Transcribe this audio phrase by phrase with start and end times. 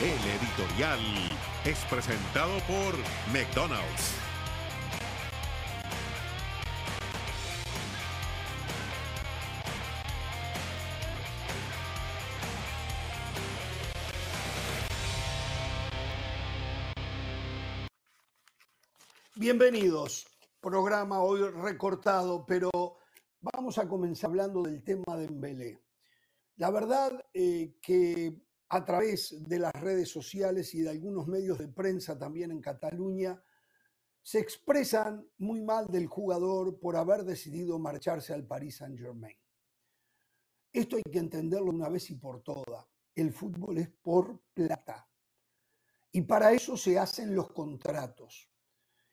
[0.00, 1.00] El editorial
[1.64, 2.96] es presentado por
[3.32, 4.14] McDonald's.
[19.34, 20.28] Bienvenidos.
[20.60, 22.70] Programa hoy recortado, pero
[23.40, 25.80] vamos a comenzar hablando del tema de Embelé.
[26.54, 31.68] La verdad eh, que a través de las redes sociales y de algunos medios de
[31.68, 33.42] prensa también en Cataluña,
[34.22, 39.36] se expresan muy mal del jugador por haber decidido marcharse al Paris Saint-Germain.
[40.70, 42.84] Esto hay que entenderlo una vez y por todas.
[43.14, 45.08] El fútbol es por plata.
[46.12, 48.50] Y para eso se hacen los contratos.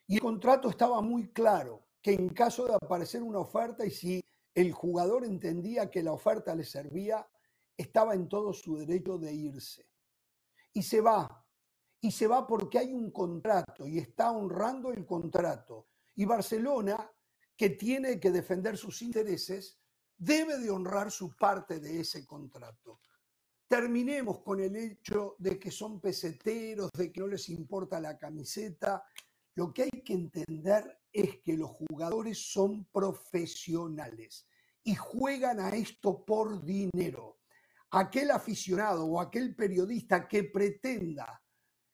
[0.07, 4.23] Y el contrato estaba muy claro, que en caso de aparecer una oferta y si
[4.53, 7.27] el jugador entendía que la oferta le servía,
[7.77, 9.89] estaba en todo su derecho de irse.
[10.73, 11.45] Y se va.
[12.01, 15.87] Y se va porque hay un contrato y está honrando el contrato.
[16.15, 17.11] Y Barcelona,
[17.57, 19.79] que tiene que defender sus intereses,
[20.17, 23.01] debe de honrar su parte de ese contrato.
[23.67, 29.03] Terminemos con el hecho de que son peseteros, de que no les importa la camiseta.
[29.55, 34.47] Lo que hay que entender es que los jugadores son profesionales
[34.83, 37.39] y juegan a esto por dinero
[37.95, 41.41] aquel aficionado o aquel periodista que pretenda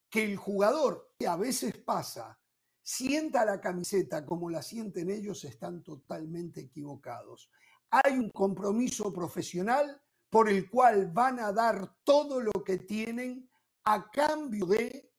[0.10, 2.40] que el jugador, que a veces pasa,
[2.82, 7.52] sienta la camiseta como la sienten ellos, están totalmente equivocados.
[7.92, 13.48] Hay un compromiso profesional por el cual van a dar todo lo que tienen
[13.84, 15.14] a cambio de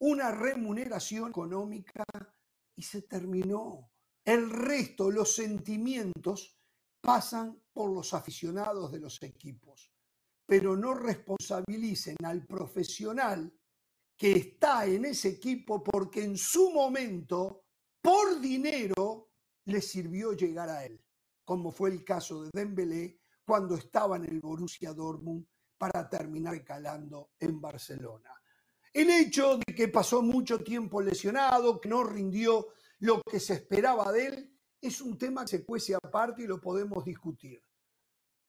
[0.00, 2.04] una remuneración económica
[2.74, 3.90] y se terminó.
[4.22, 6.58] El resto, los sentimientos,
[7.00, 9.95] pasan por los aficionados de los equipos
[10.46, 13.52] pero no responsabilicen al profesional
[14.16, 17.64] que está en ese equipo porque en su momento,
[18.00, 19.32] por dinero,
[19.66, 21.04] le sirvió llegar a él,
[21.44, 25.46] como fue el caso de Dembélé cuando estaba en el Borussia Dortmund
[25.76, 28.30] para terminar calando en Barcelona.
[28.92, 32.68] El hecho de que pasó mucho tiempo lesionado, que no rindió
[33.00, 36.60] lo que se esperaba de él, es un tema que se cuece aparte y lo
[36.60, 37.60] podemos discutir.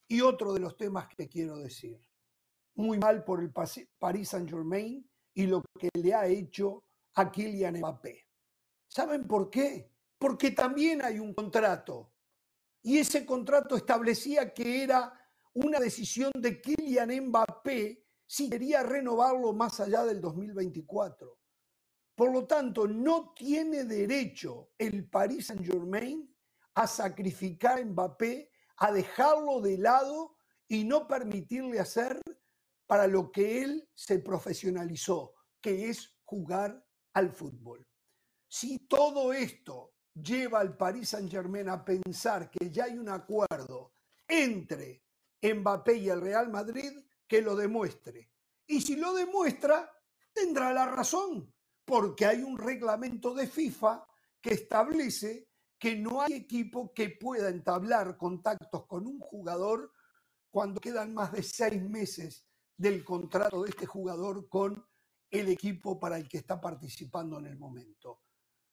[0.08, 2.02] Y otro de los temas que quiero decir,
[2.76, 6.84] muy mal por el Paris Saint-Germain y lo que le ha hecho
[7.16, 8.26] a Kylian Mbappé.
[8.88, 9.92] ¿Saben por qué?
[10.18, 12.14] Porque también hay un contrato.
[12.84, 15.14] Y ese contrato establecía que era
[15.54, 21.38] una decisión de Kylian Mbappé si quería renovarlo más allá del 2024.
[22.16, 26.34] Por lo tanto, no tiene derecho el Paris Saint-Germain
[26.76, 32.22] a sacrificar a Mbappé a dejarlo de lado y no permitirle hacer
[32.86, 37.86] para lo que él se profesionalizó, que es jugar al fútbol.
[38.48, 43.94] Si todo esto lleva al Paris Saint-Germain a pensar que ya hay un acuerdo
[44.28, 45.04] entre
[45.42, 46.92] Mbappé y el Real Madrid,
[47.28, 48.32] que lo demuestre.
[48.66, 49.92] Y si lo demuestra,
[50.34, 51.54] tendrá la razón,
[51.86, 54.06] porque hay un reglamento de FIFA
[54.42, 55.47] que establece
[55.80, 59.92] que no hay equipo que pueda entablar contactos con un jugador
[60.50, 64.84] cuando quedan más de seis meses del contrato de este jugador con
[65.30, 68.22] el equipo para el que está participando en el momento.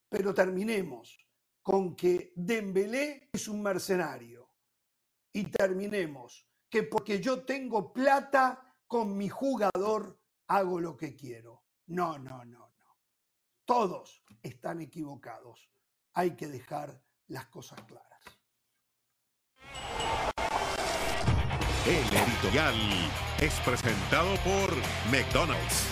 [0.09, 1.19] Pero terminemos
[1.63, 4.51] con que Dembélé es un mercenario
[5.33, 11.65] y terminemos que porque yo tengo plata con mi jugador hago lo que quiero.
[11.87, 12.99] No, no, no, no.
[13.65, 15.74] Todos están equivocados
[16.15, 18.05] hay que dejar las cosas claras.
[21.87, 22.75] El editorial
[23.41, 24.75] es presentado por
[25.11, 25.89] McDonald's.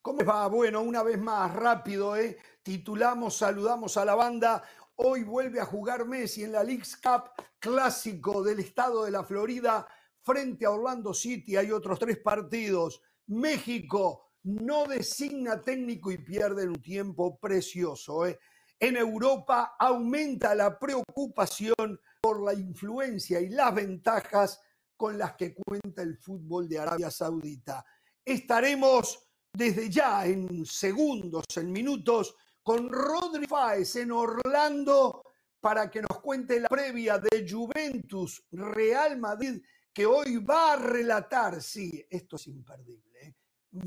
[0.00, 0.46] ¿Cómo va?
[0.46, 2.38] Bueno, una vez más, rápido, ¿eh?
[2.62, 4.62] Titulamos, saludamos a la banda.
[4.98, 9.86] Hoy vuelve a jugar Messi en la League's Cup clásico del estado de la Florida
[10.22, 11.54] frente a Orlando City.
[11.54, 13.02] Hay otros tres partidos.
[13.26, 18.24] México no designa técnico y pierde un tiempo precioso.
[18.24, 18.38] ¿eh?
[18.80, 24.58] En Europa aumenta la preocupación por la influencia y las ventajas
[24.96, 27.84] con las que cuenta el fútbol de Arabia Saudita.
[28.24, 32.34] Estaremos desde ya en segundos, en minutos,
[32.66, 35.22] con Rodri Fáez en Orlando
[35.60, 41.62] para que nos cuente la previa de Juventus Real Madrid, que hoy va a relatar,
[41.62, 43.36] sí, esto es imperdible, ¿eh?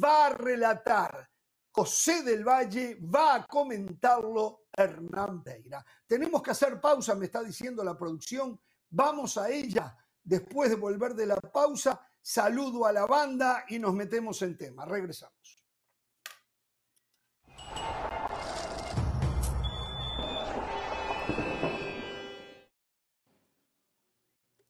[0.02, 1.30] va a relatar
[1.70, 5.86] José del Valle, va a comentarlo Hernán Peira.
[6.08, 8.58] Tenemos que hacer pausa, me está diciendo la producción.
[8.92, 9.94] Vamos a ella.
[10.24, 14.86] Después de volver de la pausa, saludo a la banda y nos metemos en tema.
[14.86, 15.59] Regresamos.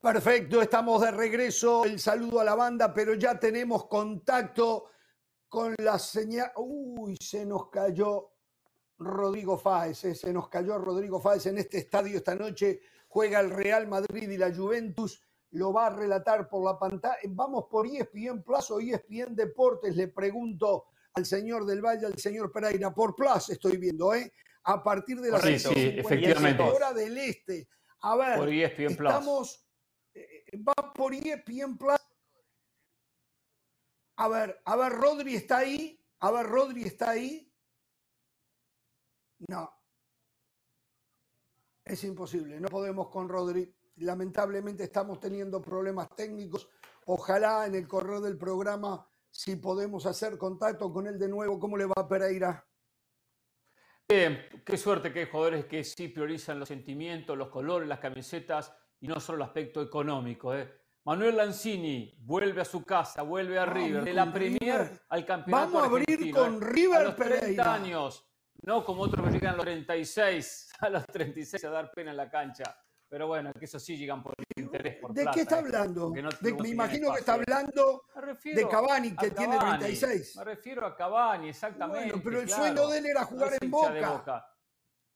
[0.02, 1.84] Perfecto, estamos de regreso.
[1.84, 4.86] El saludo a la banda, pero ya tenemos contacto
[5.50, 6.54] con la señal.
[6.56, 8.32] Uy, se nos cayó
[8.98, 12.80] Rodrigo Fáez, eh, se nos cayó Rodrigo Fáez en este estadio esta noche.
[13.10, 15.22] Juega el Real Madrid y la Juventus.
[15.52, 17.18] Lo va a relatar por la pantalla.
[17.28, 19.98] Vamos por ESPN Plus o ESPN Deportes.
[19.98, 22.94] Le pregunto al señor del Valle, al señor Pereira.
[22.94, 24.32] Por Plus estoy viendo, ¿eh?
[24.64, 26.64] A partir de las sí, sí, efectivamente.
[26.64, 27.68] hora del este.
[28.02, 29.69] A ver, por ESPN estamos
[30.58, 32.00] va por ESPN Plus.
[34.18, 36.00] A ver, a ver, Rodri está ahí.
[36.20, 37.52] A ver, Rodri está ahí.
[39.48, 39.72] No.
[41.86, 43.74] Es imposible, no podemos con Rodri.
[43.98, 46.70] Lamentablemente estamos teniendo problemas técnicos.
[47.06, 51.78] Ojalá en el correo del programa, si podemos hacer contacto con él de nuevo, ¿cómo
[51.78, 52.66] le va a Pereira?
[54.08, 58.74] Bien, qué suerte que hay jugadores que sí priorizan los sentimientos, los colores, las camisetas
[59.02, 60.54] y no solo el aspecto económico.
[60.54, 60.72] ¿eh?
[61.06, 65.84] Manuel Lanzini vuelve a su casa, vuelve a River, de la Premier al campeonato Vamos
[65.84, 66.60] a abrir con ¿eh?
[66.62, 68.30] River a los 30 años,
[68.62, 72.18] no como otros que llegan a los 36, a los 36 a dar pena en
[72.18, 72.64] la cancha.
[73.08, 75.60] Pero bueno, que eso sí llegan por interés, por ¿De qué está ¿eh?
[75.60, 76.12] hablando?
[76.12, 78.04] me imagino que está hablando
[78.44, 80.36] de Cavani, que tiene 36.
[80.36, 82.10] Me refiero a Cavani, exactamente.
[82.10, 84.46] Bueno, pero el sueño de él era jugar en Boca.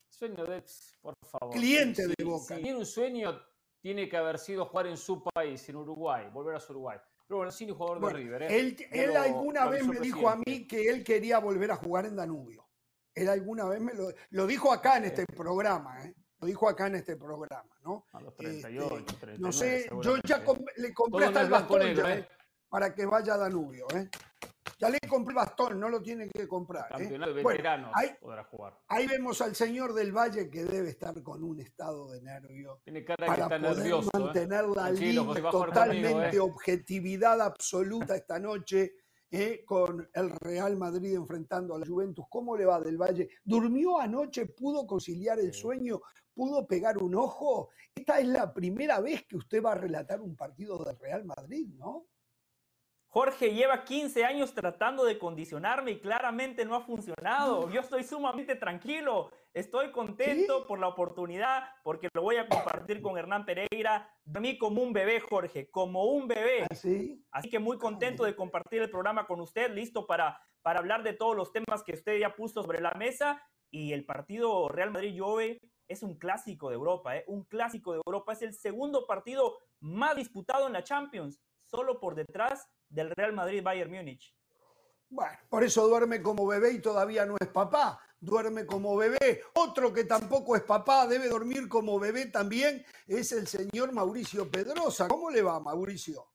[0.10, 0.64] Sueño de,
[1.02, 1.54] por favor.
[1.54, 2.56] Cliente de Boca.
[2.56, 3.40] Si tiene un sueño,
[3.84, 6.98] tiene que haber sido jugar en su país, en Uruguay, volver a su Uruguay.
[7.28, 8.44] Pero bueno, sí, jugador de River.
[8.44, 8.78] ¿eh?
[8.92, 12.66] Él, alguna vez me dijo a mí que él quería volver a jugar en Danubio.
[13.14, 16.16] Él alguna vez me lo, dijo acá en este programa, ¿eh?
[16.40, 18.06] Lo dijo acá en este programa, ¿no?
[18.14, 20.42] A los 38, este, No sé, yo ya
[20.78, 22.28] le compré hasta el bastón ¿eh?
[22.70, 24.10] para que vaya a Danubio, ¿eh?
[24.84, 26.88] Ya le compré bastón, no lo tiene que comprar.
[26.88, 26.96] ¿eh?
[26.98, 28.78] Campeonato de veteranos ahí, podrá jugar.
[28.90, 32.82] Ahí vemos al señor del Valle que debe estar con un estado de nervio.
[32.84, 34.10] Tiene cara para que está poder nervioso.
[34.14, 34.20] ¿eh?
[34.20, 38.96] mantener la línea totalmente objetividad absoluta esta noche.
[39.66, 42.26] con el Real Madrid enfrentando a la Juventus.
[42.30, 43.30] ¿Cómo le va del Valle?
[43.44, 44.48] ¿Durmió anoche?
[44.48, 46.02] ¿Pudo conciliar el sueño?
[46.34, 47.70] ¿Pudo pegar un ojo?
[47.96, 51.68] Esta es la primera vez que usted va a relatar un partido del Real Madrid,
[51.78, 52.08] ¿no?
[53.14, 57.70] Jorge lleva 15 años tratando de condicionarme y claramente no ha funcionado.
[57.70, 63.16] Yo estoy sumamente tranquilo, estoy contento por la oportunidad, porque lo voy a compartir con
[63.16, 64.12] Hernán Pereira.
[64.34, 66.66] A mí como un bebé, Jorge, como un bebé.
[66.72, 67.24] ¿Así?
[67.30, 71.14] Así que muy contento de compartir el programa con usted, listo para, para hablar de
[71.14, 73.40] todos los temas que usted ya puso sobre la mesa.
[73.70, 77.26] Y el partido Real Madrid-Juve es un clásico de Europa, ¿eh?
[77.28, 78.34] un clásico de Europa.
[78.34, 83.64] Es el segundo partido más disputado en la Champions, solo por detrás del Real Madrid
[83.64, 84.34] Bayern Múnich.
[85.10, 88.00] Bueno, por eso duerme como bebé y todavía no es papá.
[88.20, 89.44] Duerme como bebé.
[89.56, 95.08] Otro que tampoco es papá, debe dormir como bebé también, es el señor Mauricio Pedrosa.
[95.08, 96.30] ¿Cómo le va, Mauricio?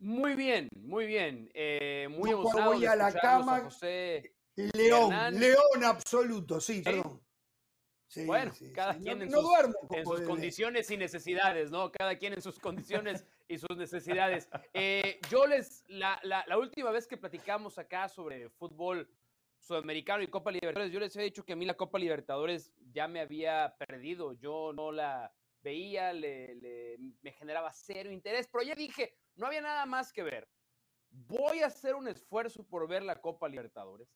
[0.00, 1.50] Muy bien, muy bien.
[1.54, 2.72] Eh, muy Yo emocionado.
[2.72, 3.60] voy a la cama.
[3.60, 7.22] José León, León absoluto, sí, perdón.
[8.08, 11.92] Sí, bueno, cada quien en, no sus, duermo en sus condiciones y necesidades, ¿no?
[11.92, 14.48] Cada quien en sus condiciones y sus necesidades.
[14.74, 19.10] Eh, yo les, la, la, la, última vez que platicamos acá sobre fútbol
[19.58, 23.08] sudamericano y Copa Libertadores, yo les he dicho que a mí la Copa Libertadores ya
[23.08, 28.74] me había perdido, yo no la veía, le, le, me generaba cero interés, pero ya
[28.74, 30.48] dije, no había nada más que ver.
[31.10, 34.08] Voy a hacer un esfuerzo por ver la Copa Libertadores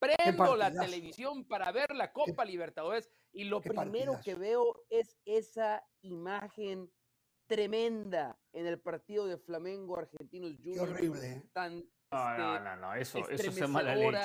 [0.00, 5.84] prendo la televisión para ver la Copa Libertadores y lo primero que veo es esa
[6.00, 6.90] imagen
[7.50, 10.88] tremenda en el partido de Flamengo Argentinos Juniors.
[10.88, 11.42] Qué horrible.
[11.52, 11.78] Tan,
[12.12, 14.18] no, este, no, no, no, eso, eso es mala leche.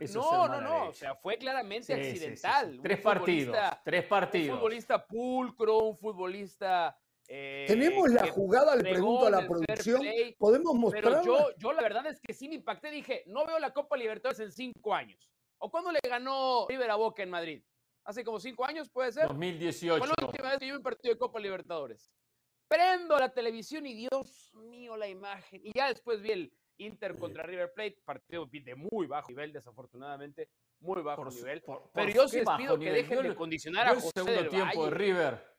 [0.00, 2.66] Eso no, no, no, o sea, fue claramente Sí, accidental.
[2.66, 2.76] sí, sí.
[2.78, 4.56] Un Tres partidos, tres Un partidos.
[4.58, 6.98] futbolista pulcro, un futbolista.
[7.28, 10.00] eh, Tenemos la jugada, le pregunto a la producción.
[10.00, 11.20] play, ¿Podemos mostrarla?
[11.22, 12.90] Pero yo, yo la verdad es que sí me impacté.
[12.90, 15.28] Dije, no veo la Copa Libertadores en cinco años.
[15.58, 17.62] ¿O cuándo le ganó River a Boca en Madrid?
[18.04, 19.28] ¿Hace como cinco años, puede ser?
[19.28, 19.98] 2018.
[20.04, 22.10] Fue la última vez que yo vi un partido de Copa Libertadores.
[22.68, 25.60] Prendo la televisión y Dios mío, la imagen.
[25.64, 30.48] Y ya después vi el Inter contra River Plate, partido de muy bajo nivel, desafortunadamente,
[30.80, 31.62] muy bajo Por nivel.
[31.62, 32.94] por- por Pero yo sí les pido que nivel.
[33.02, 34.90] dejen Yo de condicionar Yo a el José segundo del tiempo de.
[34.90, 35.51] River.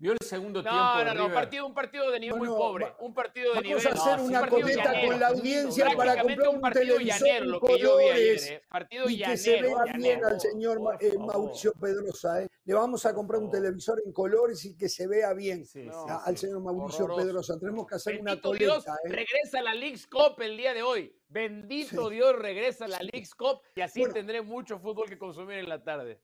[0.00, 0.78] Vio el segundo tiempo.
[0.80, 1.34] No, de no, no, River?
[1.34, 2.84] partido, un partido de nivel Bueno, muy pobre.
[2.86, 3.84] va- Un partido de nivel.
[3.84, 5.08] Vamos a hacer no, una un cometa llanero.
[5.10, 8.04] con la audiencia para comprar un un partido televisor llanero, en lo que yo vi
[8.04, 8.62] ayer, colores eh.
[8.70, 10.28] Partido y que se llanero, vea bien llanero.
[10.28, 11.18] al señor eh.
[11.18, 12.42] Mauricio Pedrosa.
[12.42, 12.48] ¿eh?
[12.64, 15.92] Le vamos a comprar un televisor en colores y que se vea bien Sí, No,
[15.92, 16.22] sí, a- sí.
[16.26, 17.26] al señor Mauricio Horroroso.
[17.26, 17.58] Pedrosa.
[17.60, 18.96] Tenemos que hacer una Bendito Dios, coleta.
[19.04, 19.08] ¿eh?
[19.10, 21.14] regresa la League's Cup el día de hoy.
[21.28, 22.14] Bendito Sí.
[22.14, 24.14] Dios, regresa la League's Cup y así Bueno.
[24.14, 26.22] tendré mucho fútbol que consumir en la tarde.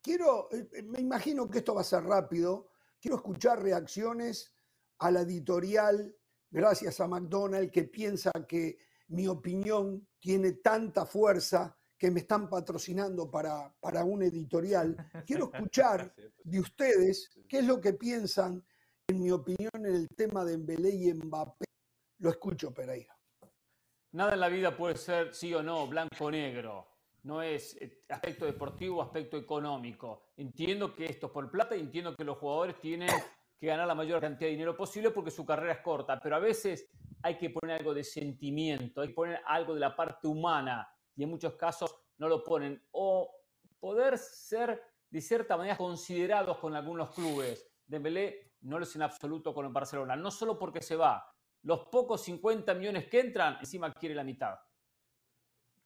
[0.00, 2.70] Quiero, eh, me imagino que esto va a ser rápido.
[3.02, 4.54] Quiero escuchar reacciones
[5.00, 6.14] a la editorial,
[6.48, 8.78] gracias a McDonald, que piensa que
[9.08, 14.96] mi opinión tiene tanta fuerza que me están patrocinando para, para un editorial.
[15.26, 18.64] Quiero escuchar de ustedes qué es lo que piensan,
[19.08, 21.64] en mi opinión, en el tema de Embelé y Mbappé.
[22.18, 23.18] Lo escucho, Pereira.
[24.12, 26.91] Nada en la vida puede ser sí o no, blanco o negro.
[27.24, 30.32] No es eh, aspecto deportivo aspecto económico.
[30.36, 33.08] Entiendo que esto es por plata y entiendo que los jugadores tienen
[33.58, 36.40] que ganar la mayor cantidad de dinero posible porque su carrera es corta, pero a
[36.40, 36.90] veces
[37.22, 41.22] hay que poner algo de sentimiento, hay que poner algo de la parte humana y
[41.22, 42.82] en muchos casos no lo ponen.
[42.90, 43.30] O
[43.78, 47.68] poder ser de cierta manera considerados con algunos clubes.
[47.86, 51.26] Dembélé no lo es en absoluto con el Barcelona, no solo porque se va,
[51.62, 54.56] los pocos 50 millones que entran, encima quiere la mitad.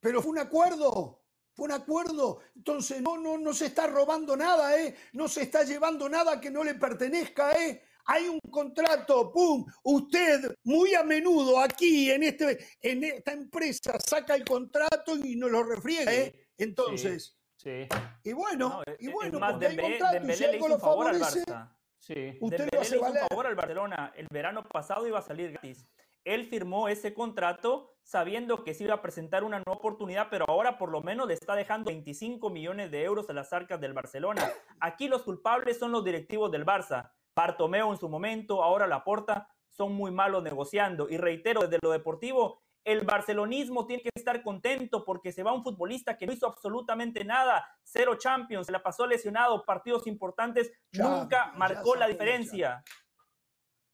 [0.00, 1.25] Pero fue un acuerdo,
[1.56, 2.40] fue un acuerdo.
[2.54, 4.94] Entonces no, no, no se está robando nada, ¿eh?
[5.14, 7.82] No se está llevando nada que no le pertenezca, ¿eh?
[8.08, 9.64] Hay un contrato, ¡pum!
[9.82, 15.50] Usted muy a menudo aquí en, este, en esta empresa saca el contrato y nos
[15.50, 16.48] lo refriega, ¿eh?
[16.58, 17.88] Entonces, Sí,
[18.22, 20.80] y bueno, No, y bueno, más, porque hay Dembélé, contrato y si algo lo al
[20.80, 21.76] favorece, Barça.
[21.98, 22.38] sí.
[22.40, 24.12] usted Dembélé lo hace un favor al Barcelona.
[24.14, 25.88] El verano pasado iba a salir gratis.
[26.26, 30.76] Él firmó ese contrato sabiendo que se iba a presentar una nueva oportunidad, pero ahora
[30.76, 34.50] por lo menos le está dejando 25 millones de euros a las arcas del Barcelona.
[34.80, 37.12] Aquí los culpables son los directivos del Barça.
[37.36, 41.08] Bartomeu en su momento, ahora Laporta, son muy malos negociando.
[41.08, 45.62] Y reitero, desde lo deportivo, el barcelonismo tiene que estar contento porque se va un
[45.62, 51.20] futbolista que no hizo absolutamente nada, cero Champions, se la pasó lesionado, partidos importantes, Champions,
[51.20, 52.82] nunca ya marcó la la diferencia.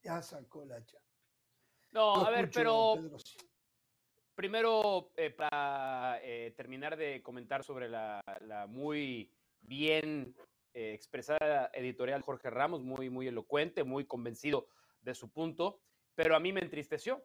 [0.02, 1.11] Ya sacó la chapa.
[1.92, 2.94] No, a ver, pero
[4.34, 9.30] primero, eh, para eh, terminar de comentar sobre la, la muy
[9.60, 10.34] bien
[10.72, 14.68] eh, expresada editorial Jorge Ramos, muy, muy elocuente, muy convencido
[15.02, 15.80] de su punto,
[16.14, 17.22] pero a mí me entristeció,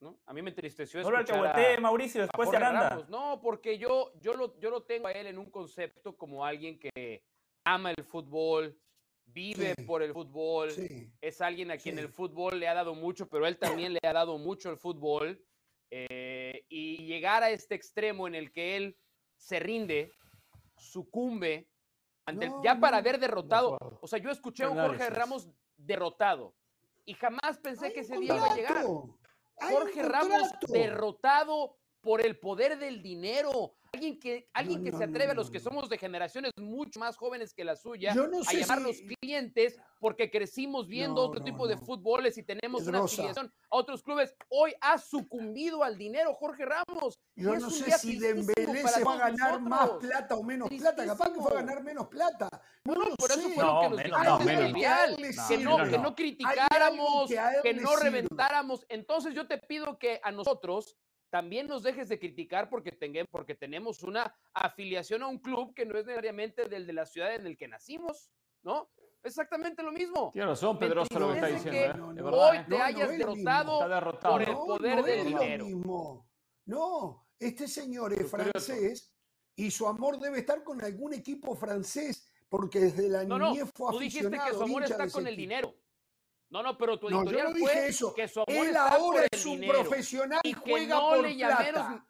[0.00, 0.18] ¿no?
[0.26, 2.58] A mí me entristeció a- voltee, Mauricio, después se.
[2.58, 3.08] Ramos.
[3.08, 6.78] No, porque yo, yo, lo, yo lo tengo a él en un concepto como alguien
[6.78, 7.24] que
[7.64, 8.78] ama el fútbol,
[9.26, 9.82] vive Sí.
[9.84, 11.10] por el fútbol, Sí.
[11.20, 12.00] es alguien a quien Sí.
[12.02, 15.42] el fútbol le ha dado mucho, pero él también le ha dado mucho el fútbol.
[15.96, 18.96] eh, y llegar a este extremo en el que él
[19.36, 20.10] se rinde,
[20.76, 21.68] sucumbe,
[22.26, 23.78] ante el- No, ya para haber derrotado.
[24.00, 24.78] O sea, yo escuché a un.
[24.78, 26.52] Jorge Ramos derrotado
[27.04, 28.84] y jamás pensé Hay que ese día iba a llegar.
[29.56, 33.74] Jorge Ramos derrotado por el poder del dinero.
[33.94, 35.64] Alguien que, alguien que no, se no, atreve a no, los que no.
[35.64, 38.96] somos de generaciones mucho más jóvenes que la suya Yo no a sé llamar los
[38.96, 43.52] si- clientes porque crecimos viendo No, otro no, tipo de fútboles y tenemos una afiliación
[43.70, 44.34] a otros clubes.
[44.48, 47.14] Hoy ha sucumbido al dinero Jorge Ramos.
[47.36, 50.34] y Yo es no un sé día si Dembélé se va a ganar más plata
[50.34, 51.06] o menos plata.
[51.06, 52.48] Capaz que fue a ganar menos plata.
[52.84, 53.54] No, No, por eso sé.
[53.54, 55.48] fue lo No, que nos menos, dijo no, el menos.
[55.48, 56.14] Que no, No, que no.
[56.16, 57.30] criticáramos,
[57.62, 58.84] que no reventáramos.
[58.88, 60.96] Entonces yo te pido que a nosotros
[61.34, 65.84] también nos dejes de criticar porque, tenga- porque tenemos una afiliación a un club que
[65.84, 68.30] no es necesariamente del de la ciudad en el que nacimos,
[68.62, 68.88] ¿no?
[69.20, 70.30] Exactamente lo mismo.
[70.32, 72.14] Tiene razón, Me Pedrosa, lo que está diciendo.
[72.14, 72.22] que ¿eh?
[72.22, 72.64] Hoy ¿eh?
[72.68, 74.32] te no, hayas no derrotado derrotado.
[74.34, 75.64] por el No, poder no del es lo dinero.
[75.64, 76.28] mismo.
[76.66, 79.12] No, este señor es francés
[79.56, 83.72] y su amor debe estar con algún equipo francés porque desde la No, no, niñez
[83.74, 85.74] fue tú dijiste que aficionado, su amor está con el dinero.
[86.50, 88.14] No, no, pero tu No, yo editorial no dije fue eso.
[88.14, 89.80] que su amor Él ahora es un dinero.
[89.80, 92.04] profesional y juega no por plata.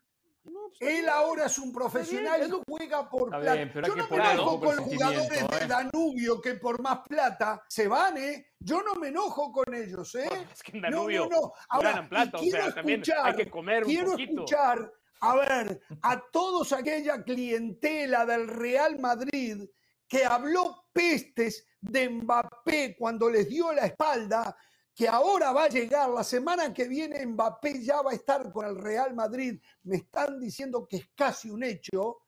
[0.45, 3.55] No, pues, Él ahora es un profesional es y juega por plata.
[3.55, 5.67] bien, pero hay Yo no me enojo con los jugadores de ¿eh?
[5.67, 8.49] Danubio que por más plata se van, ¿eh?
[8.59, 10.29] Yo no me enojo con ellos, ¿eh?
[10.53, 11.53] Es que en No, Danubio no, no.
[11.71, 14.33] Ahora, ganan plata, o quiero también escuchar- hay que comer un quiero poquito.
[14.45, 19.62] escuchar, a ver, a todos aquella clientela del Real Madrid
[20.07, 24.57] que habló pestes de Mbappé cuando les dio la espalda,
[24.95, 28.67] que ahora va a llegar, la semana que viene Mbappé ya va a estar con
[28.67, 32.23] el Real Madrid, me están diciendo que es casi un hecho,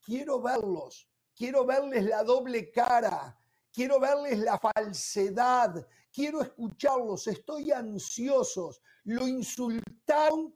[0.00, 3.36] quiero verlos, quiero verles la doble cara,
[3.72, 10.54] quiero verles la falsedad, quiero escucharlos, estoy ansiosos, lo insultaron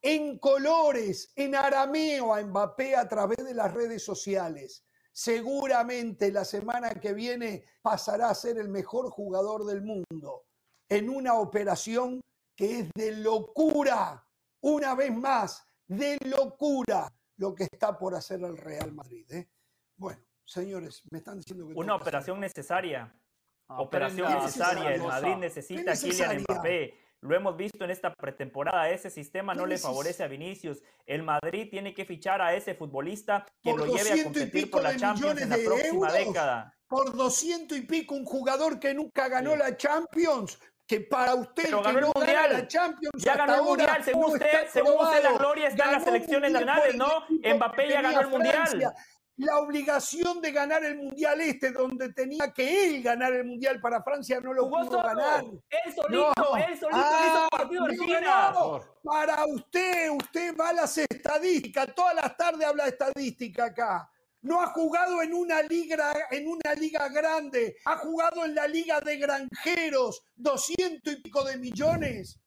[0.00, 4.84] en colores, en arameo a Mbappé a través de las redes sociales.
[5.18, 10.44] Seguramente la semana que viene pasará a ser el mejor jugador del mundo
[10.88, 12.20] en una operación
[12.54, 14.24] que es de locura,
[14.60, 19.28] una vez más, de locura lo que está por hacer el Real Madrid.
[19.32, 19.48] ¿eh?
[19.96, 21.74] Bueno, señores, me están diciendo que...
[21.74, 23.12] Una operación necesaria.
[23.66, 24.94] operación necesaria.
[24.94, 26.94] El Madrid necesita a Kylian Mbappé.
[27.20, 28.88] Lo hemos visto en esta pretemporada.
[28.90, 30.82] Ese sistema no le favorece a Vinicius.
[31.04, 34.96] El Madrid tiene que fichar a ese futbolista que lo lleve a competir por la
[34.96, 36.74] Champions en la próxima década.
[36.86, 41.70] Por doscientos y pico, un jugador que nunca ganó la Champions, que para usted que
[41.70, 45.84] no gana la Champions ya ganó el mundial según usted según usted la gloria está
[45.84, 48.94] en las selecciones nacionales no Mbappé ya ganó el mundial
[49.38, 54.02] la obligación de ganar el mundial este donde tenía que él ganar el mundial para
[54.02, 55.44] Francia no lo pudo ganar.
[55.44, 61.94] Él solito él solito ah, partido no, para usted usted va a las estadísticas.
[61.94, 64.10] Todas las tardes habla de estadística acá.
[64.42, 69.00] No ha jugado en una liga, en una liga grande, ha jugado en la liga
[69.00, 72.40] de granjeros, doscientos y pico de millones.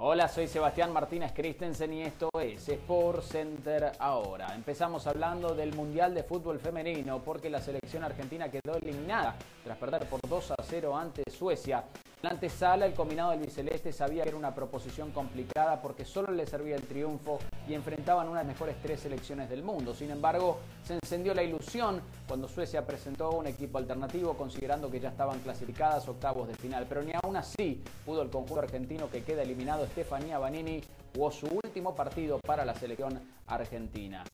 [0.00, 4.54] Hola, soy Sebastián Martínez Christensen y esto es Sport Center ahora.
[4.54, 10.08] Empezamos hablando del Mundial de Fútbol Femenino porque la selección argentina quedó eliminada tras perder
[10.08, 11.82] por 2 a 0 ante Suecia.
[12.20, 16.48] La antesala, el combinado del biceleste sabía que era una proposición complicada porque solo le
[16.48, 19.94] servía el triunfo y enfrentaban una de las mejores tres selecciones del mundo.
[19.94, 25.10] Sin embargo, se encendió la ilusión cuando Suecia presentó un equipo alternativo considerando que ya
[25.10, 26.86] estaban clasificadas octavos de final.
[26.88, 29.84] Pero ni aún así pudo el conjunto argentino que queda eliminado.
[29.84, 30.80] Estefanía Banini
[31.14, 34.24] jugó su último partido para la selección argentina.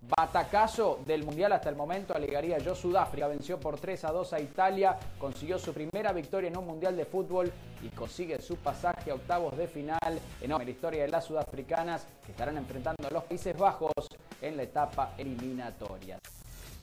[0.00, 2.74] Batacazo del Mundial hasta el momento, alegaría yo.
[2.74, 6.96] Sudáfrica venció por 3 a 2 a Italia, consiguió su primera victoria en un Mundial
[6.96, 7.52] de Fútbol
[7.82, 12.32] y consigue su pasaje a octavos de final en la historia de las sudafricanas que
[12.32, 13.92] estarán enfrentando a los Países Bajos
[14.40, 16.18] en la etapa eliminatoria.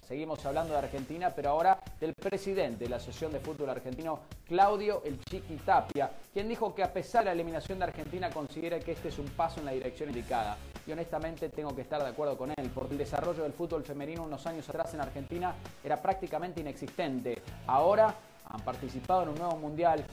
[0.07, 5.01] Seguimos hablando de Argentina, pero ahora del presidente de la Asociación de Fútbol Argentino, Claudio
[5.03, 8.91] El Chiqui Tapia, quien dijo que a pesar de la eliminación de Argentina considera que
[8.91, 10.57] este es un paso en la dirección indicada.
[10.85, 14.23] Y honestamente tengo que estar de acuerdo con él, porque el desarrollo del fútbol femenino
[14.23, 17.41] unos años atrás en Argentina era prácticamente inexistente.
[17.65, 18.13] Ahora
[18.47, 20.05] han participado en un nuevo mundial.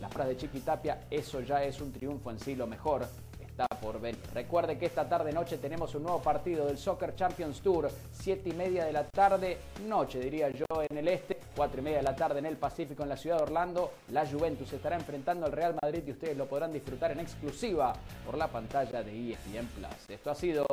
[0.00, 3.06] Las frases de Chiqui Tapia, eso ya es un triunfo en sí, lo mejor
[3.56, 4.20] está por venir.
[4.34, 8.52] Recuerde que esta tarde noche tenemos un nuevo partido del Soccer Champions Tour, 7 y
[8.52, 12.14] media de la tarde, noche diría yo en el este, 4 y media de la
[12.14, 13.92] tarde en el Pacífico en la ciudad de Orlando.
[14.12, 17.94] La Juventus estará enfrentando al Real Madrid y ustedes lo podrán disfrutar en exclusiva
[18.26, 20.10] por la pantalla de ESPN Plus.
[20.10, 20.66] Esto ha sido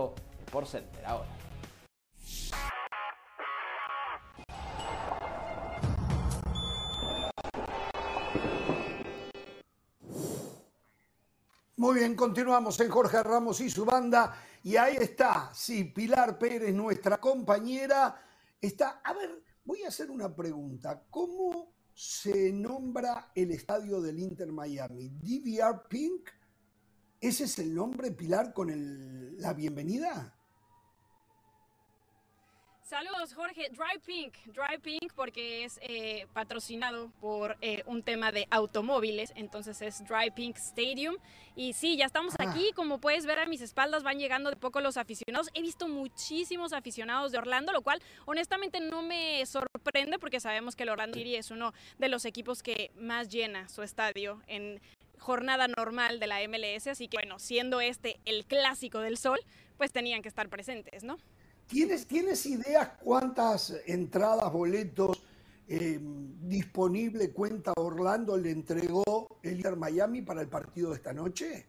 [0.52, 1.53] por Center ahora.
[11.84, 14.34] Muy bien, continuamos en Jorge Ramos y su banda.
[14.64, 18.16] Y ahí está, sí, Pilar Pérez, nuestra compañera,
[18.62, 19.02] está.
[19.04, 21.04] A ver, voy a hacer una pregunta.
[21.10, 25.10] ¿Cómo se nombra el estadio del Inter Miami?
[25.10, 26.30] ¿DVR Pink?
[27.20, 30.34] ¿Ese es el nombre, Pilar, con la bienvenida?
[32.94, 33.72] Saludos, Jorge.
[33.72, 39.82] Dry Pink, Dry Pink porque es eh, patrocinado por eh, un tema de automóviles, entonces
[39.82, 41.16] es Dry Pink Stadium.
[41.56, 42.44] Y sí, ya estamos ah.
[42.48, 45.50] aquí, como puedes ver a mis espaldas van llegando de poco los aficionados.
[45.56, 50.84] He visto muchísimos aficionados de Orlando, lo cual honestamente no me sorprende porque sabemos que
[50.84, 54.80] el Orlando City es uno de los equipos que más llena su estadio en
[55.18, 59.40] jornada normal de la MLS, así que bueno, siendo este el clásico del sol,
[59.78, 61.18] pues tenían que estar presentes, ¿no?
[61.74, 65.24] ¿Tienes, ¿Tienes ideas cuántas entradas, boletos
[65.68, 71.66] eh, disponible cuenta Orlando le entregó el Inter Miami para el partido de esta noche?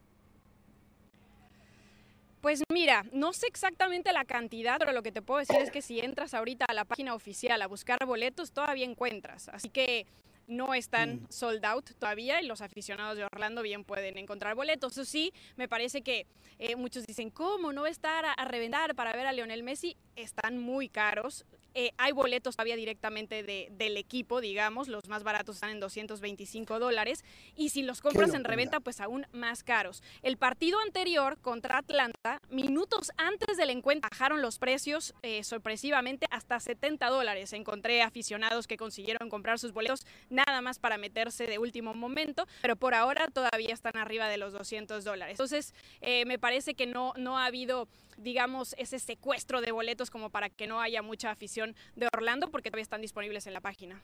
[2.43, 5.81] Pues mira, no sé exactamente la cantidad, pero lo que te puedo decir es que
[5.81, 9.49] si entras ahorita a la página oficial a buscar boletos, todavía encuentras.
[9.49, 10.05] Así que
[10.47, 11.27] no están mm.
[11.31, 14.93] sold out todavía y los aficionados de Orlando bien pueden encontrar boletos.
[14.93, 16.27] Eso sí, me parece que
[16.59, 19.97] eh, muchos dicen, ¿cómo no estar a, a, reventar para ver a Lionel Messi?
[20.17, 21.45] Están muy caros.
[21.75, 27.25] Eh, hay boletos todavía directamente del equipo, digamos, los más baratos están en 225 dólares
[27.57, 30.03] y si los compras en reventa, pues aún más caros.
[30.23, 36.61] El partido anterior contra Atlanta, minutos antes del encuentro, bajaron los precios eh, sorpresivamente hasta
[36.61, 37.53] 70 dólares.
[37.53, 42.77] Encontré aficionados que consiguieron comprar sus boletos nada más para meterse de último momento, pero
[42.77, 45.33] por ahora todavía están arriba de los 200 dólares.
[45.33, 50.31] Entonces, eh, me parece que no, no ha habido digamos, ese secuestro de boletos como
[50.31, 54.01] para que no haya mucha afición de Orlando porque todavía están disponibles en la página.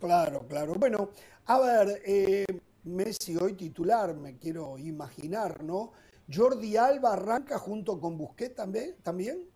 [0.00, 0.74] Claro, claro.
[0.74, 1.10] Bueno,
[1.46, 2.44] a ver, eh,
[2.84, 5.92] Messi hoy titular, me quiero imaginar, ¿no?
[6.32, 8.96] Jordi Alba arranca junto con Busquets también.
[9.02, 9.51] ¿también?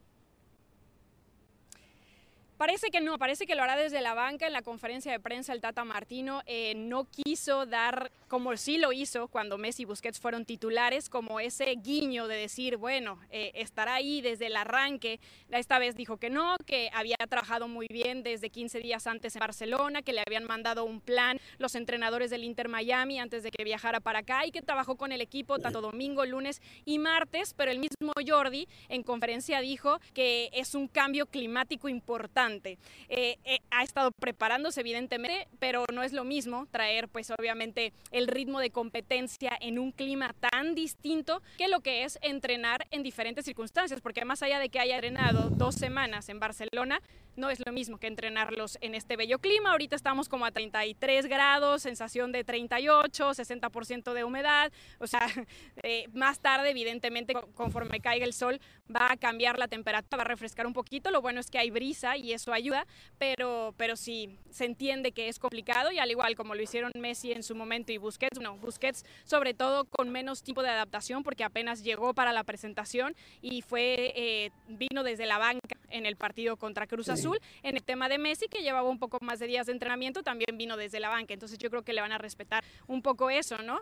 [2.56, 4.46] Parece que no, parece que lo hará desde la banca.
[4.46, 8.94] En la conferencia de prensa el Tata Martino eh, no quiso dar, como sí lo
[8.94, 13.96] hizo cuando Messi y Busquets fueron titulares, como ese guiño de decir, bueno, eh, estará
[13.96, 15.20] ahí desde el arranque.
[15.50, 19.40] Esta vez dijo que no, que había trabajado muy bien desde 15 días antes en
[19.40, 23.64] Barcelona, que le habían mandado un plan los entrenadores del Inter Miami antes de que
[23.64, 27.70] viajara para acá y que trabajó con el equipo tanto domingo, lunes y martes, pero
[27.70, 33.82] el mismo Jordi en conferencia dijo que es un cambio climático importante eh, eh, ha
[33.82, 39.56] estado preparándose evidentemente, pero no es lo mismo traer pues obviamente el ritmo de competencia
[39.60, 44.42] en un clima tan distinto que lo que es entrenar en diferentes circunstancias, porque más
[44.42, 47.00] allá de que haya entrenado dos semanas en Barcelona,
[47.36, 49.70] no es lo mismo que entrenarlos en este bello clima.
[49.70, 54.72] Ahorita estamos como a 33 grados, sensación de 38, 60% de humedad.
[54.98, 55.20] O sea,
[55.82, 58.60] eh, más tarde, evidentemente, conforme caiga el sol,
[58.94, 61.10] va a cambiar la temperatura, va a refrescar un poquito.
[61.10, 62.86] Lo bueno es que hay brisa y eso ayuda,
[63.18, 67.32] pero, pero sí, se entiende que es complicado y al igual como lo hicieron Messi
[67.32, 71.44] en su momento y Busquets, no, Busquets sobre todo con menos tiempo de adaptación porque
[71.44, 76.56] apenas llegó para la presentación y fue, eh, vino desde la banca en el partido
[76.56, 77.25] contra Cruz Azul
[77.62, 80.56] en el tema de Messi, que llevaba un poco más de días de entrenamiento, también
[80.56, 81.34] vino desde la banca.
[81.34, 83.78] Entonces yo creo que le van a respetar un poco eso, ¿no?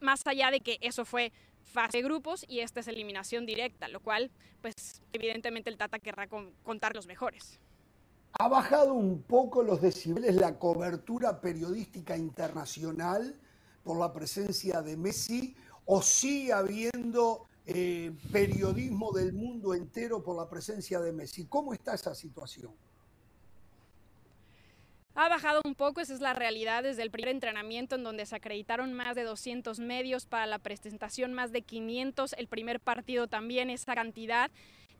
[0.00, 1.32] Más allá de que eso fue
[1.64, 4.30] fase de grupos y esta es eliminación directa, lo cual,
[4.60, 4.74] pues
[5.12, 7.60] evidentemente el Tata querrá contar los mejores.
[8.32, 13.34] ¿Ha bajado un poco los decibeles la cobertura periodística internacional
[13.82, 15.56] por la presencia de Messi
[15.86, 21.46] o sigue habiendo eh, periodismo del mundo entero por la presencia de Messi?
[21.46, 22.72] ¿Cómo está esa situación?
[25.20, 28.36] Ha bajado un poco, esa es la realidad desde el primer entrenamiento en donde se
[28.36, 33.68] acreditaron más de 200 medios para la presentación, más de 500, el primer partido también
[33.68, 34.48] esa cantidad.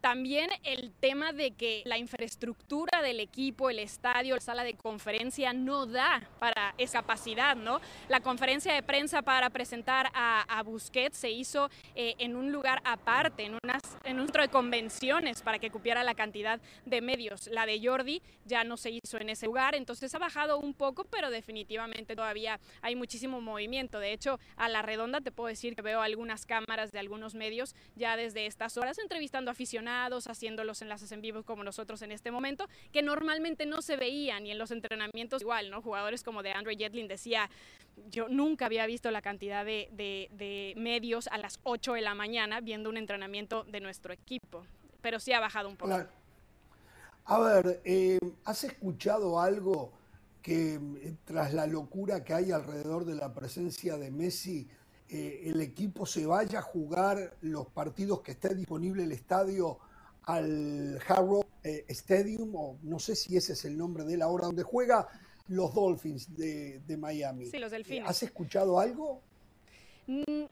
[0.00, 5.52] También el tema de que la infraestructura del equipo, el estadio, la sala de conferencia
[5.52, 7.80] no da para esa capacidad, ¿no?
[8.08, 13.44] La conferencia de prensa para presentar a, Busquets se hizo eh, en un lugar aparte,
[13.44, 17.46] en, unas, en un centro de convenciones para que cupiera la cantidad de medios.
[17.46, 21.04] La de Jordi ya no se hizo en ese lugar, entonces ha bajado un poco,
[21.04, 24.00] pero definitivamente todavía hay muchísimo movimiento.
[24.00, 27.74] De hecho, a la redonda te puedo decir que veo algunas cámaras de algunos medios
[27.96, 29.87] ya desde estas horas entrevistando aficionados
[30.26, 34.46] haciendo los enlaces en vivo como nosotros en este momento, que normalmente no se veían
[34.46, 35.82] y en los entrenamientos igual, ¿no?
[35.82, 37.50] Jugadores como de Andre Jetlin decía,
[38.10, 42.88] yo nunca había visto la cantidad de, medios a las 8 de la mañana viendo
[42.88, 44.64] un entrenamiento de nuestro equipo,
[45.00, 46.06] pero sí ha bajado un poco.
[47.24, 49.92] A ver, eh, ¿has escuchado algo
[50.40, 54.66] que eh, tras la locura que hay alrededor de la presencia de Messi,
[55.10, 59.78] eh, el equipo se vaya a jugar los partidos que esté disponible el estadio
[60.24, 64.46] al Hard eh, Stadium, o no sé si ese es el nombre de la hora
[64.46, 65.08] donde juega
[65.48, 67.46] los Dolphins de, Miami.
[67.46, 68.08] Sí, los Delfines.
[68.08, 69.22] ¿Has escuchado algo?
[70.06, 70.44] Mm,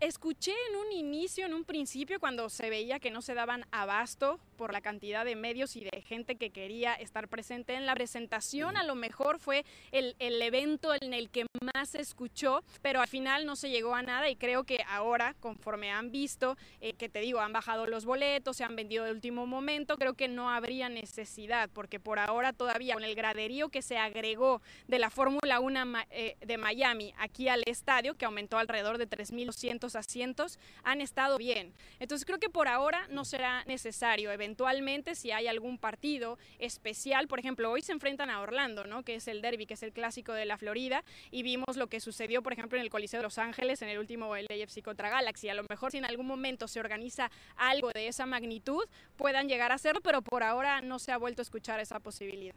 [0.00, 4.40] escuché en un inicio, en un principio, cuando se veía que no se daban abasto
[4.54, 8.76] por la cantidad de medios y de gente que quería estar presente en la presentación.
[8.76, 13.46] A lo mejor fue el, evento en el que más se escuchó, pero al final
[13.46, 17.20] no se llegó a nada y creo que ahora, conforme han visto, eh, que te
[17.20, 20.88] digo, han bajado los boletos, se han vendido de último momento, creo que no habría
[20.88, 26.04] necesidad, porque por ahora todavía con el graderío que se agregó de la Fórmula 1
[26.10, 31.72] eh, de Miami aquí al estadio, que aumentó alrededor de 3.200 asientos, han estado bien.
[31.98, 37.38] Entonces creo que por ahora no será necesario eventualmente si hay algún partido especial, por
[37.38, 39.02] ejemplo, hoy se enfrentan a Orlando, ¿no?
[39.02, 41.98] que es el derby, que es el clásico de la Florida, y vimos lo que
[41.98, 45.48] sucedió, por ejemplo, en el Coliseo de Los Ángeles, en el último LAFC contra Galaxy.
[45.48, 48.84] A lo mejor si en algún momento se organiza algo de esa magnitud,
[49.16, 52.54] puedan llegar a hacerlo, pero por ahora no se ha vuelto a escuchar esa posibilidad.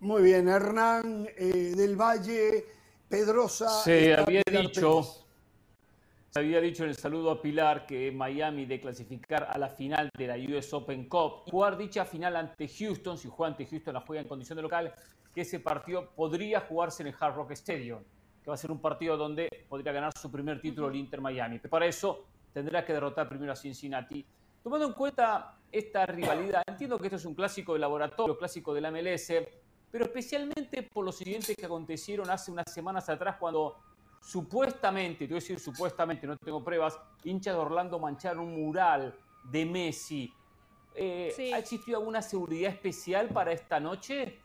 [0.00, 2.66] Muy bien, Hernán eh, del Valle,
[3.08, 3.68] Pedrosa.
[3.84, 5.20] Se había dicho
[6.30, 10.08] se había dicho en el saludo a Pilar que Miami de clasificar a la final
[10.16, 13.94] de la US Open Cup y jugar dicha final ante Houston, si juega ante Houston
[13.94, 14.94] la juega en condición de local,
[15.34, 18.04] que ese partido podría jugarse en el Hard Rock Stadium,
[18.44, 21.58] que va a ser un partido donde podría ganar su primer título el Inter Miami.
[21.58, 24.24] Pero para eso tendrá que derrotar primero a Cincinnati.
[24.62, 28.80] Tomando en cuenta esta rivalidad, entiendo que esto es un clásico de laboratorio, clásico de
[28.80, 29.32] la MLS,
[29.90, 33.78] pero especialmente por los incidentes que acontecieron hace unas semanas atrás cuando
[34.20, 39.18] supuestamente, te voy a decir supuestamente, no tengo pruebas, hinchas de Orlando mancharon un mural
[39.44, 40.32] de Messi.
[40.94, 44.40] Eh, ¿Ha existido alguna seguridad especial para esta noche?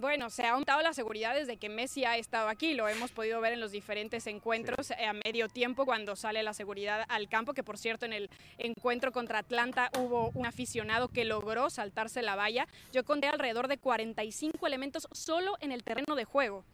[0.00, 2.74] Bueno, se ha aumentado la seguridad desde que Messi ha estado aquí.
[2.74, 7.04] Lo hemos podido ver en los diferentes encuentros a medio tiempo cuando sale la seguridad
[7.08, 11.68] al campo, que por cierto en el encuentro contra Atlanta hubo un aficionado que logró
[11.68, 12.68] saltarse la valla.
[12.92, 16.64] Yo conté alrededor de 45 elementos solo en el terreno de juego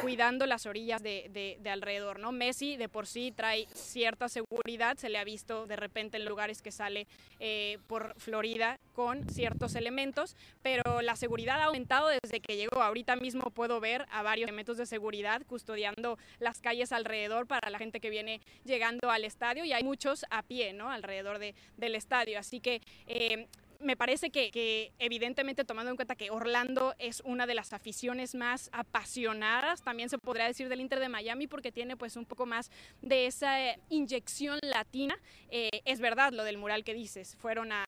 [0.00, 2.32] cuidando las orillas de, alrededor, ¿no?
[2.32, 6.62] Messi de por sí trae cierta seguridad, se le ha visto de repente en lugares
[6.62, 7.06] que sale
[7.40, 12.82] eh, por Florida con ciertos elementos, pero la seguridad ha aumentado desde que llegó.
[12.82, 17.78] Ahorita mismo puedo ver a varios elementos de seguridad custodiando las calles alrededor para la
[17.78, 20.90] gente que viene llegando al estadio y hay muchos a pie, ¿no?
[20.90, 22.38] Alrededor del estadio.
[22.38, 23.46] Así que eh,
[23.80, 28.70] me parece que, evidentemente tomando en cuenta que Orlando es una de las aficiones más
[28.72, 32.70] apasionadas, también se podría decir del Inter de Miami porque tiene pues un poco más
[33.02, 35.18] de esa eh, inyección latina.
[35.50, 37.84] Eh, es verdad lo del mural que dices, fueron a,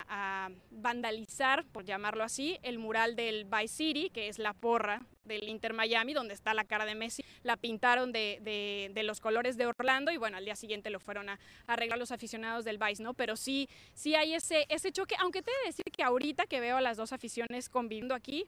[0.71, 5.73] vandalizar, por llamarlo así, el mural del Vice City, que es la porra del Inter
[5.73, 10.17] Miami, donde está la cara de Messi, la pintaron de, los colores de Orlando y
[10.17, 13.15] bueno, al día siguiente lo fueron a, arreglar los aficionados del Vice, ¿no?
[13.15, 16.61] Pero sí, sí hay ese, ese choque, aunque te he de decir que ahorita que
[16.61, 18.47] veo a las dos aficiones conviviendo aquí,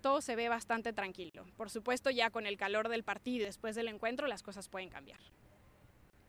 [0.00, 1.46] todo se ve bastante tranquilo.
[1.56, 4.90] Por supuesto, ya con el calor del partido y después del encuentro, las cosas pueden
[4.90, 5.20] cambiar.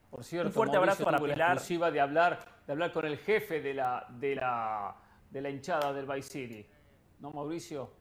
[0.09, 1.37] Por cierto, un fuerte abrazo para Pilar.
[1.37, 4.95] La exclusiva de hablar, de hablar con el jefe de la, de la,
[5.31, 6.65] de la hinchada del Vice City.
[7.19, 7.91] ¿No, Mauricio?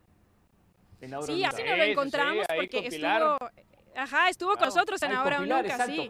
[1.23, 3.37] Sí, así nos lo encontramos porque estuvo,
[3.97, 6.09] ajá, estuvo con nosotros en Ahora o Nunca, sí.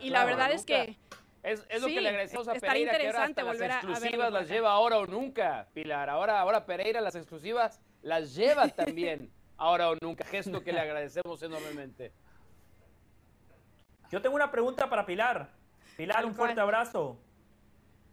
[0.00, 0.96] y, la verdad es que...
[1.42, 4.98] Es, lo que le agradecemos a Pereira, interesante que ahora las exclusivas las lleva ahora
[4.98, 6.10] o nunca, Pilar.
[6.10, 10.24] Ahora, ahora Pereira las exclusivas las lleva también ahora o nunca.
[10.24, 12.12] Gesto que le agradecemos enormemente.
[14.10, 15.50] Yo tengo una pregunta para Pilar.
[15.96, 17.18] Pilar, un fuerte abrazo.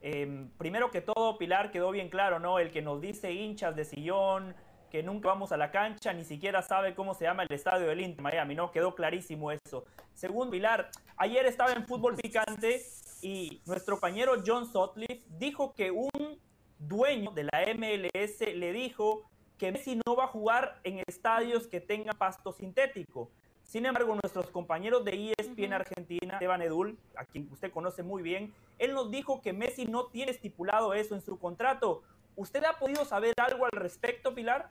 [0.02, 2.60] Em, primero que todo, Pilar, quedó bien claro, ¿no?
[2.60, 4.56] El que nos dice hinchas de sillón,
[4.96, 8.00] que nunca vamos a la cancha, ni siquiera sabe cómo se llama el estadio del
[8.00, 8.72] Inter Miami, ¿no?
[8.72, 9.84] Quedó clarísimo eso.
[10.14, 12.82] Segundo, Pilar, ayer estaba en fútbol picante
[13.22, 16.40] y nuestro compañero John Sutcliffe dijo que un
[16.80, 19.24] dueño de la MLS le dijo
[19.58, 23.30] que Messi no va a jugar en estadios que tengan pasto sintético.
[23.66, 28.54] Sin embargo, nuestros compañeros de ESPN Argentina, Esteban Edul, a quien usted conoce muy bien,
[28.80, 32.02] él nos dijo que Messi no tiene estipulado eso en su contrato.
[32.38, 34.70] ¿Usted ha podido saber algo al respecto, Pilar?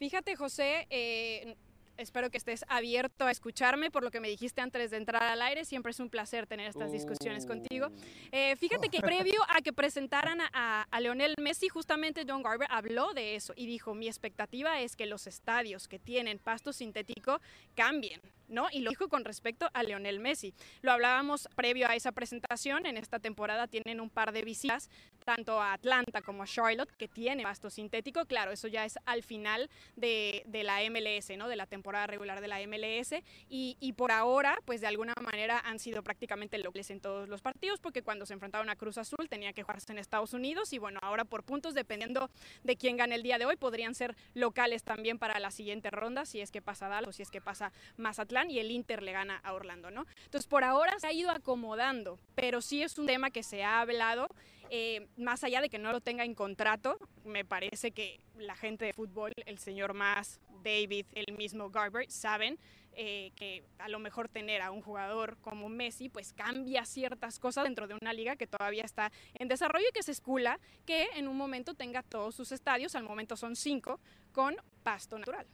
[0.00, 1.56] Fíjate, José, eh,
[1.98, 5.42] espero que estés abierto a escucharme por lo que me dijiste antes de entrar al
[5.42, 5.66] aire.
[5.66, 7.88] Siempre es un placer tener estas discusiones contigo.
[7.88, 8.00] Uh.
[8.32, 13.12] Eh, fíjate que previo a que presentaran a, a, Leonel Messi, justamente John Garber habló
[13.12, 17.38] de eso y dijo, mi expectativa es que los estadios que tienen pasto sintético
[17.74, 18.22] cambien.
[18.50, 18.68] ¿No?
[18.72, 20.54] Y lo dijo con respecto a Leonel Messi.
[20.82, 22.86] Lo hablábamos previo a esa presentación.
[22.86, 24.90] En esta temporada tienen un par de visitas,
[25.24, 28.26] tanto a Atlanta como a Charlotte, que tiene pasto sintético.
[28.26, 31.48] Claro, eso ya es al final de, la MLS, ¿no?
[31.48, 33.14] De la temporada regular de la MLS.
[33.48, 37.42] Y, y, por ahora, pues de alguna manera han sido prácticamente locales en todos los
[37.42, 40.72] partidos, porque cuando se enfrentaron a Cruz Azul tenía que jugarse en Estados Unidos.
[40.72, 42.30] Y bueno, ahora por puntos, dependiendo
[42.62, 46.24] de quién gane el día de hoy, podrían ser locales también para la siguiente ronda,
[46.24, 49.10] si es que pasa Dallas o si es que pasa Mazatlán y el Inter le
[49.12, 50.06] gana a Orlando, ¿no?
[50.24, 53.80] Entonces, por ahora se ha ido acomodando, pero sí es un tema que se ha
[53.80, 54.28] hablado.
[54.70, 58.84] Eh, más allá de que no lo tenga en contrato, me parece que la gente
[58.84, 62.56] de fútbol, el señor Más, David, el mismo Garber, saben
[62.92, 67.64] eh, que a lo mejor tener a un jugador como Messi, pues cambia ciertas cosas
[67.64, 71.28] dentro de una liga que todavía está en desarrollo y que se escula que en
[71.28, 74.00] un momento tenga todos sus estadios, al momento son cinco,
[74.32, 75.46] con pasto natural.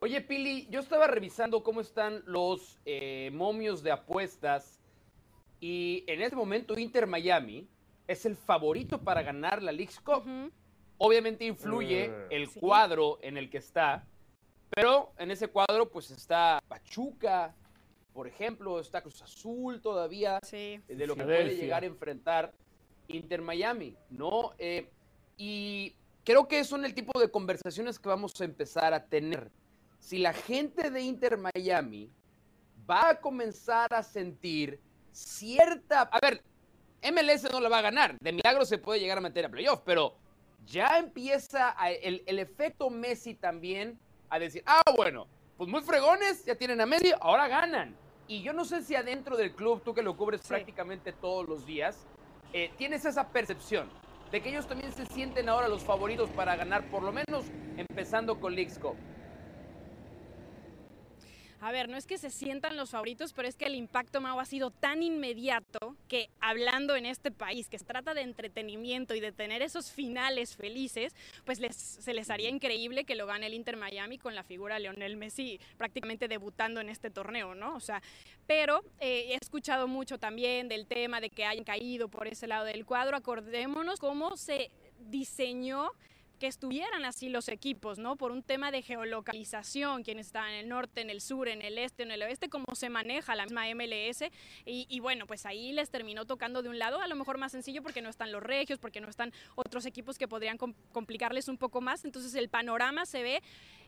[0.00, 4.78] Oye, Pili, yo estaba revisando cómo están los eh, momios de apuestas
[5.58, 7.66] y en este momento Inter Miami
[8.06, 10.22] es el favorito para ganar la League Cup.
[10.98, 14.06] Obviamente influye eh, el cuadro en el que está,
[14.70, 17.56] pero en ese cuadro pues está Pachuca,
[18.12, 22.52] por ejemplo, está Cruz Azul todavía, de lo que puede llegar a enfrentar
[23.08, 24.52] Inter Miami, ¿no?
[24.58, 24.88] Eh,
[25.36, 29.50] y creo que son el tipo de conversaciones que vamos a empezar a tener
[29.98, 32.10] si la gente de Inter Miami
[32.88, 34.80] va a comenzar a sentir
[35.12, 36.02] cierta...
[36.02, 36.42] A ver,
[37.02, 38.16] MLS no la va a ganar.
[38.20, 40.16] De milagro se puede llegar a meter a playoff, pero
[40.66, 46.54] ya empieza el, el, efecto Messi también a decir, ah, bueno, pues muy fregones, ya
[46.54, 47.96] tienen a Messi, ahora ganan.
[48.26, 51.64] Y yo no sé si adentro del club, tú que lo cubres prácticamente todos los
[51.66, 52.06] días,
[52.52, 53.88] eh, tienes esa percepción
[54.30, 58.38] de que ellos también se sienten ahora los favoritos para ganar, por lo menos empezando
[58.38, 58.96] con Cup.
[61.60, 64.38] A ver, no es que se sientan los favoritos, pero es que el impacto Mau
[64.38, 69.20] ha sido tan inmediato que hablando en este país, que se trata de entretenimiento y
[69.20, 73.54] de tener esos finales felices, pues les, se les haría increíble que lo gane el
[73.54, 77.74] Inter Miami con la figura de Lionel Messi prácticamente debutando en este torneo, ¿no?
[77.74, 78.02] O sea,
[78.46, 82.66] pero eh, he escuchado mucho también del tema de que hayan caído por ese lado
[82.66, 83.16] del cuadro.
[83.16, 85.90] Acordémonos cómo se diseñó
[86.38, 88.16] que estuvieran así los equipos, ¿no?
[88.16, 91.78] Por un tema de geolocalización, quienes están en el norte, en el sur, en el
[91.78, 94.24] este, en el oeste, cómo se maneja la misma MLS.
[94.64, 97.82] Y, bueno, pues ahí les terminó tocando de un lado, a lo mejor más sencillo
[97.82, 100.56] porque no están los regios, porque no están otros equipos que podrían
[100.92, 102.04] complicarles un poco más.
[102.04, 103.42] Entonces el panorama se ve,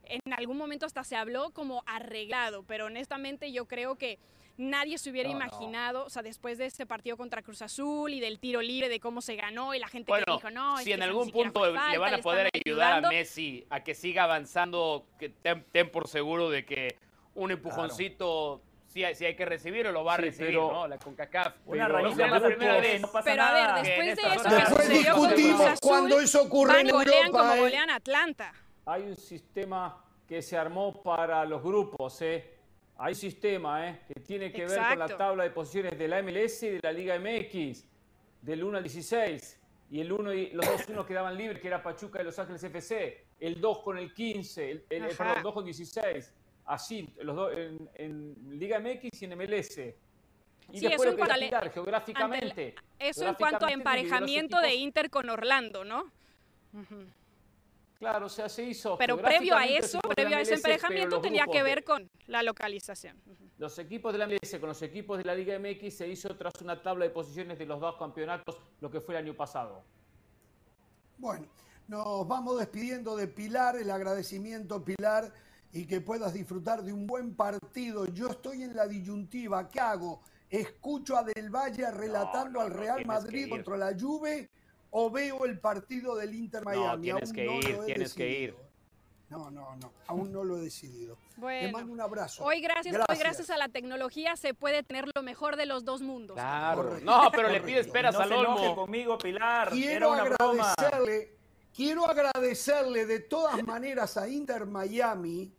[0.05, 4.19] en algún momento hasta se habló como arreglado, pero honestamente yo creo que
[4.57, 5.45] nadie se hubiera No, no.
[5.45, 9.01] imaginado, o sea, después de ese partido contra Cruz Azul y del tiro libre, de
[9.01, 11.73] cómo se ganó y la gente Bueno, que dijo, no, si en algún punto fue
[11.73, 13.09] le falta, van a poder ayudar a ayudando.
[13.11, 16.97] Messi a que siga avanzando, que ten, ten por seguro de que
[17.35, 20.89] un empujoncito sí, hay, sí hay que recibirlo, lo va a Sí, recibir, pero- ¿no?
[20.89, 21.55] La CONCACAF.
[21.67, 23.01] Una Pero más la primera pobre, vez.
[23.01, 26.73] no pasa Pero a ver, después de eso que Después discutimos Azul, cuando eso ocurre
[26.73, 27.61] van en y golean Europa, como ¿eh?
[27.61, 28.53] golean a Atlanta.
[28.87, 32.57] Hay un sistema que se armó para los grupos, ¿eh?
[33.03, 34.01] Hay sistema, ¿eh?
[34.07, 36.93] Que tiene que ver con la tabla de posiciones de la MLS y de la
[36.93, 37.83] Liga MX,
[38.43, 39.59] del 1 al 16.
[39.91, 42.63] Y el 1 y los dos unos quedaban libres, que era Pachuca y Los Ángeles
[42.63, 43.25] FC.
[43.41, 46.35] El 2 con el 15, el, el- perdón, 2 con 16.
[46.67, 49.79] Así, los dos en, en Liga MX y en MLS.
[49.79, 52.75] Y Sí, después eso lo en que cuanto geográficamente.
[52.99, 54.75] Eso en cuanto a emparejamiento de.
[54.75, 56.13] Inter con Orlando, ¿no?
[56.75, 57.07] Ujú.
[58.01, 58.97] Claro, o sea, se hizo.
[58.97, 63.21] Pero previo a eso, previo a ese emparejamiento tenía que ver con la localización.
[63.59, 66.55] Los equipos de la MLS con los equipos de la Liga MX se hizo tras
[66.63, 69.85] una tabla de posiciones de los dos campeonatos, lo que fue el año pasado.
[71.19, 71.47] Bueno,
[71.89, 75.31] nos vamos despidiendo de Pilar, el agradecimiento Pilar
[75.71, 78.07] y que puedas disfrutar de un buen partido.
[78.07, 80.23] Yo estoy en la disyuntiva, ¿qué hago?
[80.49, 84.49] ¿Escucho a Del Valle relatando no, al Real Madrid contra la Juve
[84.91, 87.03] o veo el partido del Inter Miami?
[87.05, 88.57] tienes Aún que no ir, tienes que ir.
[89.29, 91.17] No, no, no, aún no lo he decidido.
[91.41, 92.45] Te mando un abrazo.
[92.45, 93.17] hoy gracias, Gracias.
[93.17, 96.35] hoy gracias a la tecnología se puede tener lo mejor de los dos mundos.
[96.35, 96.83] Claro.
[96.83, 97.05] Correcto.
[97.05, 97.67] No, pero le Correcto.
[97.67, 98.75] pides peras no al olmo.
[98.75, 99.69] conmigo, Pilar.
[99.69, 100.73] Era Quiero broma.
[100.73, 101.37] agradecerle,
[101.75, 105.53] quiero agradecerle de todas maneras a Inter Miami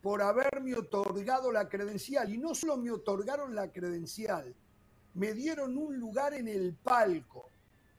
[0.00, 2.32] por haberme otorgado la credencial.
[2.32, 4.54] Y no solo me otorgaron la credencial,
[5.12, 7.50] me dieron un lugar en el palco.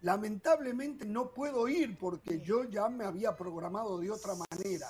[0.05, 4.85] Lamentablemente no puedo ir porque yo ya me había programado de otra manera.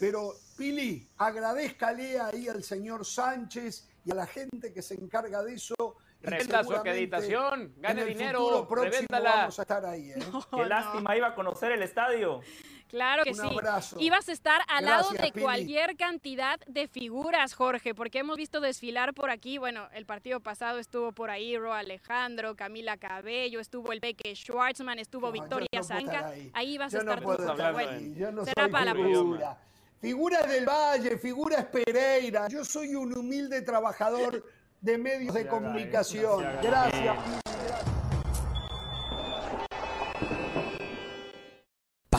[0.00, 5.52] Pero Pili, agradezcale ahí al señor Sánchez y a la gente que se encarga de
[5.52, 5.74] eso.
[6.22, 9.36] Revenda su acreditación, gane en el dinero, próximo revéndala.
[9.36, 10.12] Vamos a estar ahí.
[10.12, 10.14] ¿eh?
[10.50, 10.64] Qué no.
[10.64, 12.40] lástima, iba a conocer el estadio.
[12.88, 13.42] Claro que Un sí.
[13.50, 13.96] abrazo.
[13.98, 15.42] Ibas a estar al lado de Pili.
[15.42, 19.58] cualquier cantidad de figuras, Jorge, porque hemos visto desfilar por aquí.
[19.58, 24.98] Bueno, el partido pasado estuvo por ahí Ro Alejandro, Camila Cabello, estuvo el Peque Schwartzman,
[24.98, 26.32] estuvo No, Victoria no Zanca.
[26.52, 26.74] Ahí.
[26.76, 28.14] Yo a no estar puedo Estamos estar hablando ahí.
[28.16, 29.58] Yo no será soy para la figura.
[30.00, 32.46] Figura del Valle, figura es Pereira.
[32.48, 34.44] Yo soy un humilde trabajador
[34.80, 36.44] de medios de comunicación.
[36.44, 37.43] no Gracias.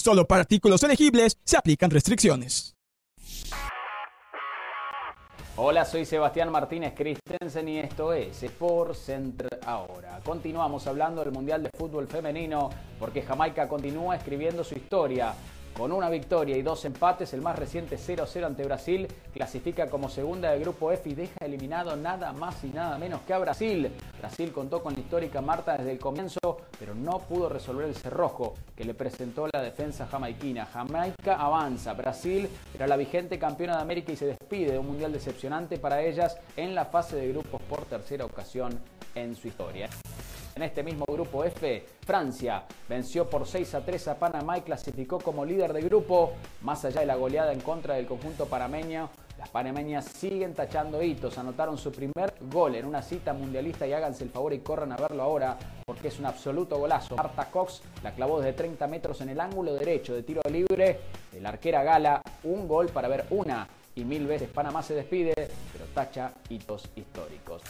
[0.00, 2.74] Solo para artículos elegibles se aplican restricciones.
[5.56, 10.18] Hola, soy Sebastián Martínez Christensen y esto es Sport Center ahora.
[10.24, 15.34] Continuamos hablando del Mundial de Fútbol Femenino porque Jamaica continúa escribiendo su historia.
[15.74, 20.50] Con una victoria y dos empates, el más reciente 0-0 ante Brasil clasifica como segunda
[20.50, 23.90] del grupo F y deja eliminado nada más y nada menos que a Brasil.
[24.18, 26.38] Brasil contó con la histórica Marta desde el comienzo,
[26.78, 30.66] pero no pudo resolver el cerrojo que le presentó la defensa jamaiquina.
[30.66, 35.12] Jamaica avanza, Brasil era la vigente campeona de América y se despide de un mundial
[35.12, 38.78] decepcionante para ellas en la fase de grupos por tercera ocasión
[39.14, 39.88] en su historia.
[40.60, 45.18] En este mismo grupo F, Francia venció por 6 a 3 a Panamá y clasificó
[45.18, 46.34] como líder de grupo.
[46.60, 49.08] Más allá de la goleada en contra del conjunto panameño,
[49.38, 51.38] las panameñas siguen tachando hitos.
[51.38, 54.98] Anotaron su primer gol en una cita mundialista y háganse el favor y corran a
[54.98, 55.56] verlo ahora
[55.86, 57.16] porque es un absoluto golazo.
[57.16, 61.00] Marta Cox la clavó desde 30 metros en el ángulo derecho de tiro libre.
[61.34, 65.32] El arquera Gala, un gol para ver una y mil veces Panamá se despide,
[65.72, 67.62] pero tacha hitos históricos.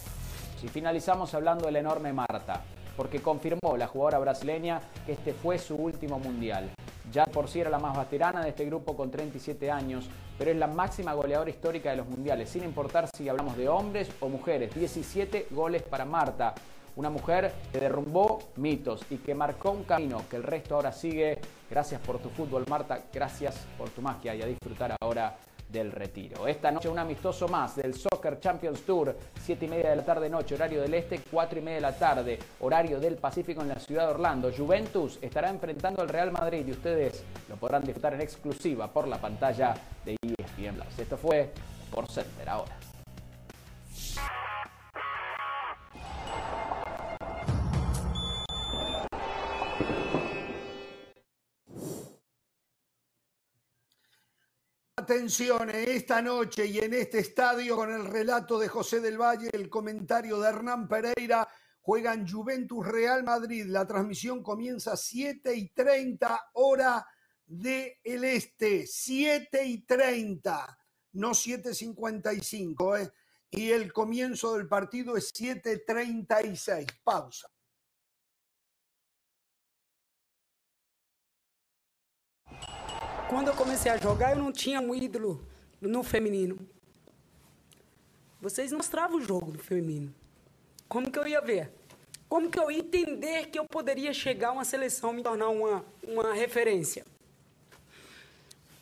[0.60, 2.64] Si finalizamos hablando de la enorme Marta,
[3.00, 6.68] porque confirmó la jugadora brasileña que este fue su último mundial.
[7.10, 10.58] Ya por sí era la más veterana de este grupo con 37 años, pero es
[10.58, 14.74] la máxima goleadora histórica de los mundiales, sin importar si hablamos de hombres o mujeres.
[14.74, 16.54] 17 goles para Marta,
[16.96, 21.38] una mujer que derrumbó mitos y que marcó un camino que el resto ahora sigue.
[21.70, 25.38] Gracias por tu fútbol, Marta, gracias por tu magia y a disfrutar ahora
[25.70, 26.46] del retiro.
[26.46, 30.28] Esta noche un amistoso más del Soccer Champions Tour, 7 y media de la tarde
[30.28, 33.78] noche, horario del este, 4 y media de la tarde, horario del Pacífico en la
[33.78, 34.50] ciudad de Orlando.
[34.56, 39.20] Juventus estará enfrentando al Real Madrid y ustedes lo podrán disfrutar en exclusiva por la
[39.20, 40.98] pantalla de ESPN Plus.
[40.98, 41.50] Esto fue
[41.90, 42.76] por Center ahora.
[55.10, 59.68] Atención, esta noche y en este estadio con el relato de José del Valle, el
[59.68, 61.48] comentario de Hernán Pereira,
[61.80, 63.66] juegan Juventus Real Madrid.
[63.66, 67.04] La transmisión comienza a 7 y 30 hora
[67.44, 70.78] del este, 7 y 30,
[71.14, 73.10] no 7.55, ¿eh?
[73.50, 76.86] y el comienzo del partido es 7.36.
[77.02, 77.50] Pausa.
[83.30, 85.40] Quando eu comecei a jogar, eu não tinha um ídolo
[85.80, 86.58] no feminino.
[88.40, 90.12] Vocês mostravam o jogo do feminino.
[90.88, 91.72] Como que eu ia ver?
[92.28, 95.84] Como que eu ia entender que eu poderia chegar a uma seleção, me tornar uma,
[96.02, 97.06] uma referência?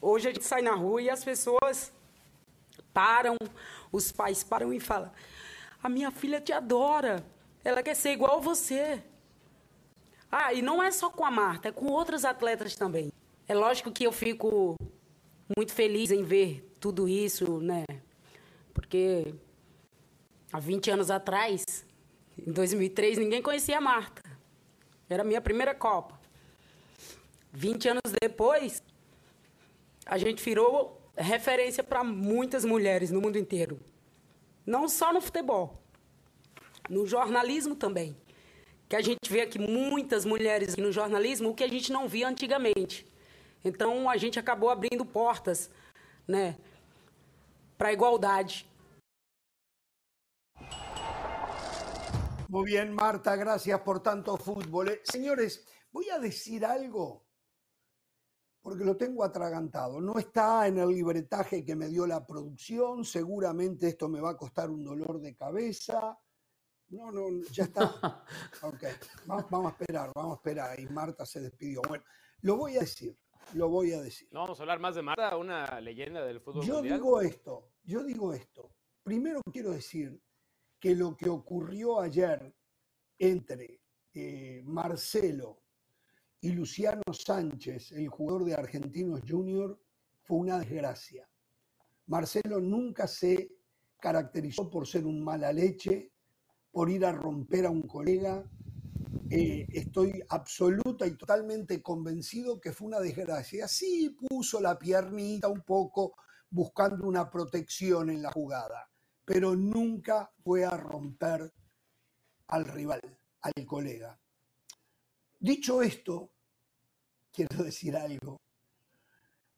[0.01, 1.92] Hoje a gente sai na rua e as pessoas
[2.94, 3.36] param,
[3.92, 5.12] os pais param e falam:
[5.82, 7.22] A minha filha te adora,
[7.62, 9.03] ela quer ser igual a você.
[10.32, 13.12] Ah, e não é só com a Marta, é com outros atletas também.
[13.49, 14.76] É lógico que eu fico
[15.57, 17.82] muito feliz em ver tudo isso, né?
[18.74, 19.34] Porque
[20.53, 21.64] há 20 anos atrás,
[22.46, 24.20] em 2003, ninguém conhecia a Marta.
[25.09, 26.20] Era a minha primeira Copa.
[27.51, 28.82] 20 anos depois,
[30.05, 33.80] a gente virou referência para muitas mulheres no mundo inteiro.
[34.66, 35.82] Não só no futebol,
[36.90, 38.14] no jornalismo também.
[38.90, 42.28] Que a gente vê aqui muitas mulheres no jornalismo, o que a gente não via
[42.28, 43.07] antigamente.
[43.64, 45.70] Então a gente acabou abrindo portas,
[46.26, 46.56] né,
[47.76, 48.68] para a igualdade.
[52.48, 54.88] Muy bien, Marta, gracias por tanto fútbol.
[54.88, 57.26] Eh, Señores, voy a decir algo
[58.62, 60.00] porque lo tengo atragantado.
[60.00, 63.04] No está en el libretaje que me dio la producción.
[63.04, 66.18] Seguramente esto me va a costar un dolor de cabeza.
[66.88, 68.24] No, no, ya está.
[68.62, 68.82] Ok,
[69.30, 70.80] va- vamos a esperar, vamos a esperar.
[70.80, 71.82] Y Marta se despidió.
[71.86, 72.04] Bueno,
[72.40, 73.14] lo voy a decir,
[73.55, 74.28] lo voy a decir.
[74.32, 76.99] No vamos a hablar más de Marta, una leyenda del fútbol Yo mundial.
[76.99, 78.70] digo esto, yo digo esto.
[79.03, 80.20] Primero quiero decir
[80.78, 82.55] que lo que ocurrió ayer
[83.18, 83.80] entre
[84.14, 85.62] eh, Marcelo
[86.40, 89.80] y Luciano Sánchez, el jugador de Argentinos Junior,
[90.22, 91.28] fue una desgracia.
[92.07, 93.51] Marcelo nunca se
[93.99, 96.12] caracterizó por ser un mala leche,
[96.70, 98.49] por ir a romper a un colega.
[99.31, 103.68] Eh, estoy absoluta y totalmente convencido que fue una desgracia.
[103.68, 106.16] Sí puso la piernita un poco
[106.49, 108.91] buscando una protección en la jugada,
[109.26, 111.53] pero nunca fue a romper
[112.47, 113.01] al rival,
[113.43, 114.18] al colega.
[115.39, 116.31] Dicho esto,
[117.31, 118.41] quiero decir algo.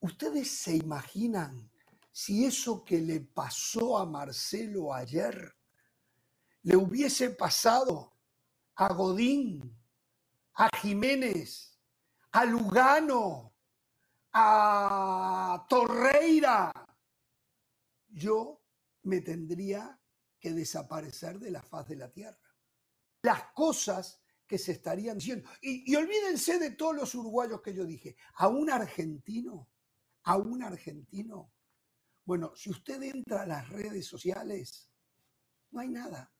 [0.01, 1.71] ¿Ustedes se imaginan
[2.11, 5.55] si eso que le pasó a Marcelo ayer
[6.63, 8.10] le hubiese pasado
[8.81, 9.77] a Godín,
[10.55, 11.79] a Jiménez,
[12.31, 13.55] a Lugano,
[14.33, 16.71] a Torreira?
[18.07, 18.63] Yo
[19.03, 19.99] me tendría
[20.39, 22.39] que desaparecer de la faz de la tierra.
[23.21, 25.47] Las cosas que se estarían diciendo.
[25.61, 28.15] Y, y olvídense de todos los uruguayos que yo dije.
[28.33, 29.69] A un argentino,
[30.23, 31.53] a un argentino.
[32.25, 34.91] Bueno, si usted entra a las redes sociales,
[35.69, 36.33] no hay nada.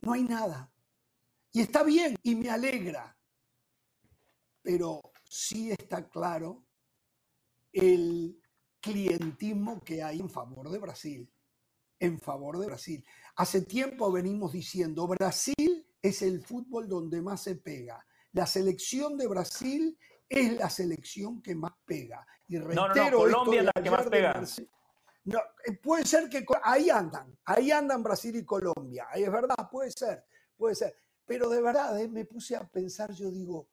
[0.00, 0.73] No hay nada.
[1.54, 3.16] Y está bien y me alegra.
[4.60, 6.66] Pero sí está claro
[7.72, 8.42] el
[8.80, 11.32] clientismo que hay en favor de Brasil.
[12.00, 13.04] En favor de Brasil.
[13.36, 18.04] Hace tiempo venimos diciendo, Brasil es el fútbol donde más se pega.
[18.32, 19.96] La selección de Brasil
[20.28, 22.26] es la selección que más pega.
[22.48, 24.44] Y reitero no, no, no, Colombia es la que más pega.
[25.22, 29.06] No, eh, puede ser que ahí andan, ahí andan Brasil y Colombia.
[29.14, 30.24] Es verdad, puede ser,
[30.56, 31.03] puede ser.
[31.26, 33.68] Pero de verdad, eh, me puse a pensar, yo digo,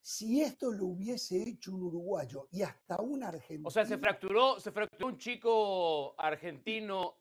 [0.00, 3.68] si esto lo hubiese hecho un uruguayo y hasta un argentino.
[3.68, 7.18] O sea, se fracturó, se fracturó un chico argentino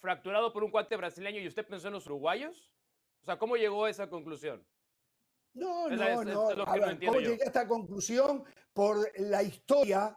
[0.00, 2.72] fracturado por un cuate brasileño y usted pensó en los uruguayos?
[3.22, 4.64] O sea, ¿cómo llegó a esa conclusión?
[5.52, 6.50] No, no, no.
[6.66, 8.44] a ver, ¿Cómo llegué a esta conclusión?
[8.72, 10.16] Por la historia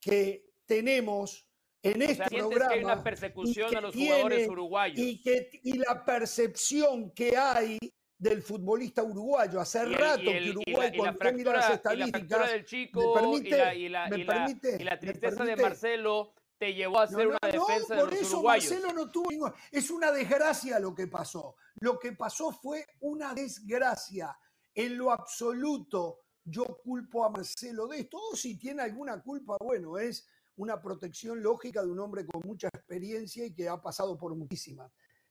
[0.00, 1.48] que tenemos
[1.82, 2.68] en este programa.
[2.68, 4.98] Que hay una persecución a los jugadores uruguayos.
[4.98, 7.78] Y, que, y la percepción que hay
[8.18, 9.60] del futbolista uruguayo.
[9.60, 12.50] Hace rato que Uruguay, y la, cuando mira las estadísticas.
[12.50, 17.26] del chico permite, y, la, permite, y la tristeza de Marcelo te llevó a hacer
[17.26, 18.70] una defensa de los eso uruguayos.
[18.70, 19.52] Marcelo no tuvo ningún...
[19.70, 21.56] Es una desgracia lo que pasó.
[21.80, 24.36] Lo que pasó fue una desgracia.
[24.74, 28.18] En lo absoluto, yo culpo a Marcelo de esto.
[28.32, 30.26] O si tiene alguna culpa, bueno, es
[30.56, 34.90] una protección lógica de un hombre con mucha experiencia y que ha pasado por muchísimas.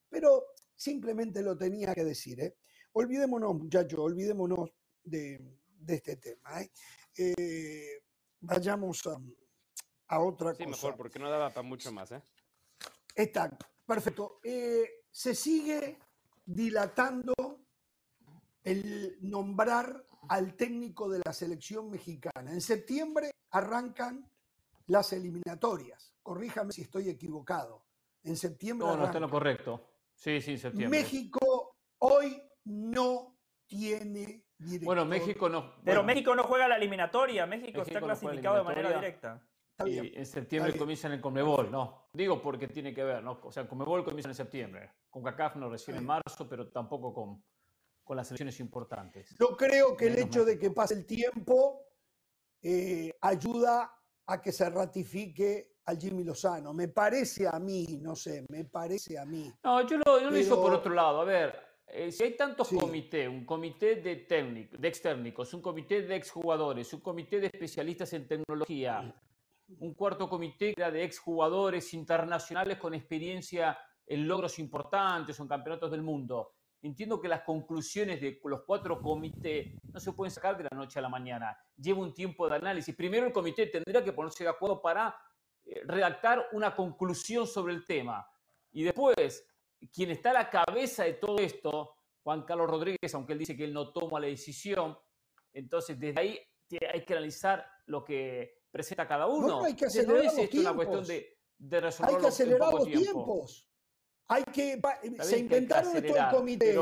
[0.10, 0.46] Pero
[0.76, 2.40] simplemente lo tenía que decir.
[2.42, 2.58] ¿eh?
[2.94, 4.70] Olvidémonos, muchachos, olvidémonos
[5.04, 6.62] de, este tema.
[6.62, 6.72] ¿eh?
[7.18, 8.04] Eh,
[8.40, 9.18] vayamos a
[10.08, 10.70] a otra sí, cosa.
[10.70, 12.22] mejor, porque no daba para mucho más, ¿eh?
[13.14, 14.40] Está, perfecto.
[14.44, 16.00] Eh, se sigue
[16.46, 17.34] dilatando
[18.64, 22.52] el nombrar al técnico de la selección mexicana.
[22.52, 24.30] En septiembre arrancan
[24.88, 26.14] las eliminatorias.
[26.22, 27.86] Corríjame si estoy equivocado.
[28.24, 28.88] En septiembre.
[28.88, 29.88] No, no está lo correcto.
[30.16, 31.00] Sí, sí, septiembre.
[31.00, 34.86] México hoy no tiene director.
[34.86, 35.76] Bueno, México no.
[35.84, 37.46] Pero México no juega la eliminatoria.
[37.46, 39.48] México, está clasificado de manera directa.
[39.86, 42.08] Y en septiembre comienzan en Conmebol, ¿no?
[42.14, 43.40] Digo porque tiene que ver, ¿no?
[43.44, 44.92] O sea, Conmebol comienza en septiembre.
[45.10, 47.44] Con CACAF no recién en marzo, pero tampoco con,
[48.04, 49.36] con las elecciones importantes.
[49.38, 51.82] Yo creo que el hecho de que pase el tiempo
[52.62, 53.94] eh, ayuda
[54.28, 56.74] a que se ratifique al Jimmy Lozano.
[56.74, 59.52] Me parece a mí, no sé, me parece a mí.
[59.64, 61.22] No, yo lo, yo lo hizo por otro lado.
[61.22, 65.62] A ver, eh, si hay tantos comités, un comité de, técnico, de ex técnicos, un
[65.62, 69.14] comité de exjugadores, un comité de especialistas en tecnología,
[69.80, 76.02] un cuarto comité de exjugadores internacionales con experiencia en logros importantes o en campeonatos del
[76.02, 76.54] mundo.
[76.82, 81.00] Entiendo que las conclusiones de los cuatro comités no se pueden sacar de la noche
[81.00, 81.58] a la mañana.
[81.76, 82.96] Lleva un tiempo de análisis.
[82.96, 85.16] Primero el comité tendría que ponerse de acuerdo para
[85.66, 88.28] eh, redactar una conclusión sobre el tema.
[88.72, 89.48] Y después,
[89.92, 93.64] quien está a la cabeza de todo esto, Juan Carlos Rodríguez, aunque él dice que
[93.64, 94.98] él no toma la decisión,
[95.54, 96.40] entonces desde ahí
[96.92, 99.48] hay que analizar lo que presenta cada uno.
[99.48, 100.60] No, hay que acelerar los tiempos.
[100.60, 103.70] una cuestión de, de resolver Hay que acelerar los tiempos.
[104.28, 104.80] Hay que,
[105.22, 106.78] se inventaron esto el comité.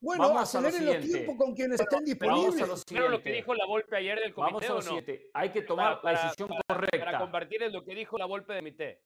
[0.00, 2.84] bueno, aceleren los tiempos con quienes estén disponibles.
[2.88, 5.00] Pero lo que dijo la Volpe ayer del comité vamos a no?
[5.34, 7.04] Hay que tomar la decisión correcta.
[7.04, 9.02] Para compartir lo que dijo la Volpe de comité.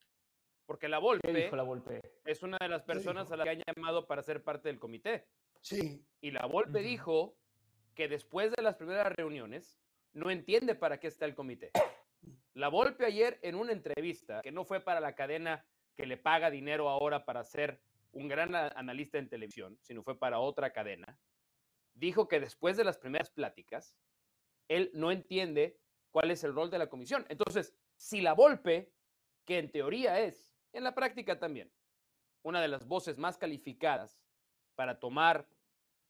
[0.64, 2.00] Porque la Volpe, dijo la Volpe?
[2.24, 5.26] es una de las personas a la que han llamado para ser parte del comité.
[5.60, 6.02] Sí.
[6.20, 7.36] Y la Volpe dijo
[7.94, 9.82] que después de las primeras reuniones
[10.14, 11.72] no entiende para qué está el comité.
[12.54, 15.64] La Volpe ayer en una entrevista, que no fue para la cadena
[15.96, 17.80] que le paga dinero ahora para ser
[18.12, 21.18] un gran analista en televisión, sino fue para otra cadena,
[21.94, 23.96] dijo que después de las primeras pláticas,
[24.68, 25.78] él no entiende
[26.10, 27.26] cuál es el rol de la comisión.
[27.28, 28.92] Entonces, si la Volpe,
[29.44, 31.72] que en teoría es, en la práctica también,
[32.42, 34.20] una de las voces más calificadas
[34.74, 35.48] para tomar,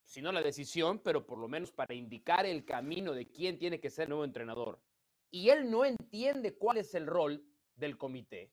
[0.04, 3.80] si no la decisión, pero por lo menos para indicar el camino de quién tiene
[3.80, 4.80] que ser nuevo entrenador,
[5.30, 8.52] y él no entiende cuál es el rol del comité,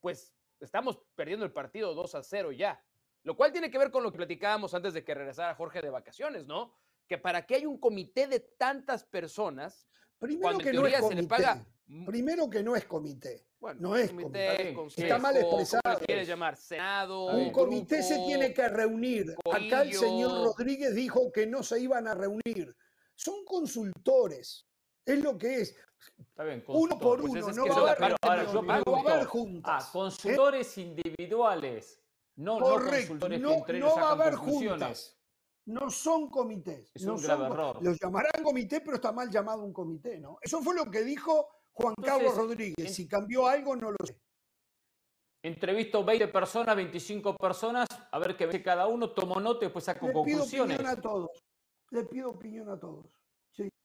[0.00, 0.34] pues
[0.64, 2.82] estamos perdiendo el partido 2 a 0 ya.
[3.22, 5.90] Lo cual tiene que ver con lo que platicábamos antes de que regresara Jorge de
[5.90, 6.74] vacaciones, ¿no?
[7.08, 9.86] Que para que haya un comité de tantas personas,
[10.18, 11.16] primero que no es comité.
[11.16, 11.66] se le paga.
[12.06, 13.46] Primero que no es comité.
[13.60, 14.74] Bueno, no es comité.
[14.96, 15.98] Está mal expresado.
[16.06, 16.56] quieres llamar?
[16.56, 17.26] Senado.
[17.26, 19.34] Un comité se tiene que reunir.
[19.50, 22.74] Acá el señor Rodríguez dijo que no se iban a reunir.
[23.14, 24.66] Son consultores.
[25.04, 25.76] Es lo que es.
[26.66, 29.86] Uno por pues uno, no, va a haber, juntas.
[29.86, 32.02] Ah, consultores individuales,
[32.36, 35.18] no, consultores no, que no va a haber juntas.
[35.66, 36.90] No son comités.
[36.94, 37.78] Es no un grave error.
[37.82, 40.36] Los llamarán comité, pero está mal llamado un comité, ¿no?
[40.42, 42.94] Eso fue lo que dijo Juan Carlos Rodríguez.
[42.94, 44.20] Si cambió algo, no lo sé.
[45.42, 49.84] Entrevisto 20 personas, 25 personas, a ver qué ve cada uno, tomo nota y después
[49.84, 50.78] saco conclusiones.
[50.78, 51.30] Le pido opinión a todos.
[51.90, 53.06] Le pido opinión a todos.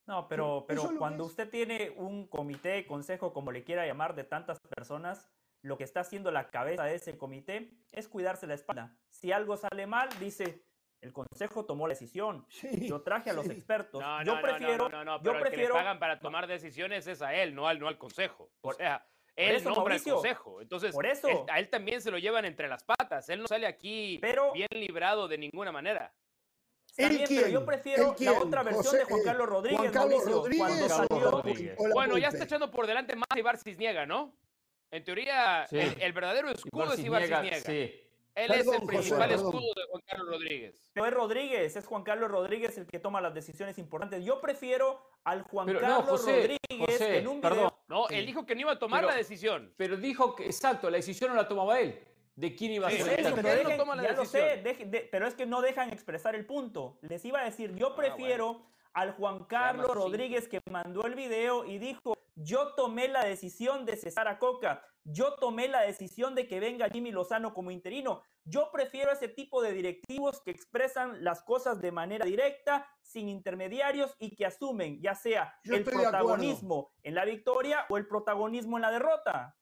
[0.08, 4.60] No, pero, pero cuando usted tiene un comité, consejo, como le quiera llamar, de tantas
[4.62, 5.30] personas,
[5.62, 8.98] lo que está haciendo la cabeza de ese comité es cuidarse la espalda.
[9.10, 10.64] Si algo sale mal, dice,
[11.02, 12.46] El consejo tomó la decisión.
[12.50, 13.52] Sí, Yo traje a los sí.
[13.54, 14.02] expertos.
[14.02, 15.98] No, no, yo no, prefiero, no, no, no, yo pero el que le prefiero, pagan
[16.00, 18.52] para tomar decisiones es a él, no al, no al consejo.
[18.62, 19.06] O sea,
[19.36, 20.60] él eso, nombra Mauricio, al consejo.
[20.62, 21.30] Entonces, por eso.
[21.30, 23.30] él- a él también se lo llevan entre las patas.
[23.30, 26.14] Él no sale aquí Pero- bien librado de ninguna manera.
[26.90, 29.80] Está ¿El bien, pero yo prefiero la otra versión José- de Juan eh, Carlos Rodríguez,
[29.80, 30.36] Juan Carlos Mauricio,
[31.32, 34.34] Rodríguez salió, Bueno, ya está echando por delante más a Ibar Cisniega, ¿no?
[34.92, 35.78] En teoría, Sí.
[35.78, 38.06] el, el verdadero escudo Ibar es Ibar Cisniega, sí.
[38.36, 39.46] Él es Perdón, el principal perdón.
[39.48, 40.92] escudo de Juan Carlos Rodríguez.
[40.96, 44.24] No es Rodríguez, es Juan Carlos Rodríguez el que toma las decisiones importantes.
[44.24, 46.32] Yo prefiero al Juan Pero no, Carlos José,
[46.70, 47.58] Rodríguez José, en un perdón.
[47.58, 47.80] video.
[47.90, 48.16] No, Sí.
[48.16, 49.74] él dijo que no iba a tomar Pero- la decisión.
[49.76, 52.00] Pero dijo que, exacto, la decisión no la tomaba él.
[52.40, 54.64] ¿De quién iba a ser pero no toma la ya lo sé, decisión.
[54.64, 56.98] deje- de- pero es que no dejan expresar el punto.
[57.02, 59.92] Les iba a decir, yo prefiero al Juan Carlos.
[59.94, 64.82] Rodríguez que mandó el video y dijo, yo tomé la decisión de cesar a Coca,
[65.04, 68.22] yo tomé la decisión de que venga Jimmy Lozano como interino.
[68.46, 74.16] Yo prefiero ese tipo de directivos que expresan las cosas de manera directa, sin intermediarios
[74.18, 78.82] y que asumen ya sea Yo el protagonismo en la victoria o el protagonismo en
[78.84, 79.56] la derrota.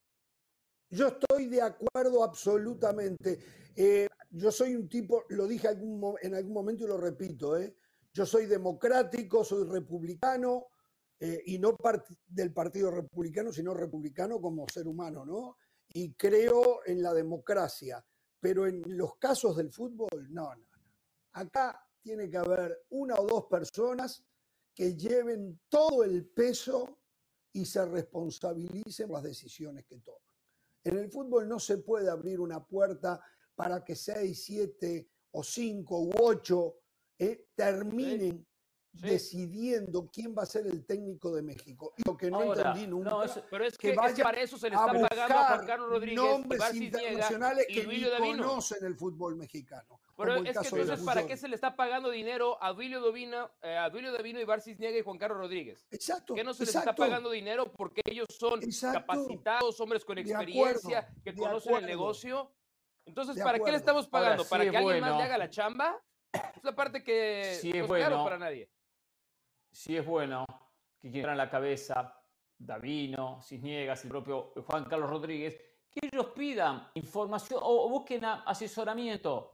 [0.89, 3.39] Yo estoy de acuerdo absolutamente.
[3.75, 7.75] Eh, yo soy un tipo, lo dije en algún momento y lo repito, ¿eh?
[8.13, 10.67] yo soy democrático, soy republicano
[11.19, 15.57] eh, y no part- del Partido Republicano, sino republicano como ser humano, ¿no?
[15.89, 18.03] Y creo en la democracia,
[18.39, 20.93] pero en los casos del fútbol, no, no, no.
[21.33, 24.23] Acá tiene que haber una o dos personas
[24.73, 26.99] que lleven todo el peso
[27.53, 30.21] y se responsabilicen las decisiones que toman.
[30.87, 33.21] En el fútbol no se puede abrir una puerta
[33.55, 36.75] para que seis, siete o cinco u ocho
[37.19, 38.46] eh, terminen
[38.99, 39.07] Sí.
[39.07, 41.93] decidiendo quién va a ser el técnico de México.
[41.97, 44.23] Y lo que no Ahora, entendí nunca no, eso- Pero es que que, es vaya
[44.23, 47.73] para eso se le a está pagando a Juan buscar Carlos Rodríguez, nombres internacionales y
[47.73, 48.43] que ni Duilio Davino.
[48.47, 49.99] conocen el fútbol mexicano.
[50.17, 53.51] Pero el es que entonces, ¿para qué se le está pagando dinero a Duilio Davino,
[53.61, 55.85] eh, a Duilio Davino, Ibar Cisniega y Juan Carlos Rodríguez?
[55.91, 56.33] Exacto.
[56.33, 56.89] ¿Qué no se les exacto.
[56.89, 58.99] está pagando dinero porque ellos son Exacto.
[58.99, 61.87] capacitados, hombres con experiencia, acuerdo, que conocen el acuerdo.
[61.87, 62.51] negocio?
[63.05, 64.43] Entonces, ¿para qué le estamos Ahora, pagando?
[64.43, 65.17] sí ¿Para es que alguien más bueno.
[65.19, 66.01] le haga la chamba?
[66.33, 68.23] Es la parte que Sí no es es claro bueno.
[68.23, 68.69] para nadie.
[69.71, 70.45] Sí es bueno
[70.99, 72.17] que quieran en la cabeza
[72.57, 75.57] Davino, Cisniegas, el propio Juan Carlos Rodríguez,
[75.89, 79.53] que ellos pidan información o, busquen asesoramiento.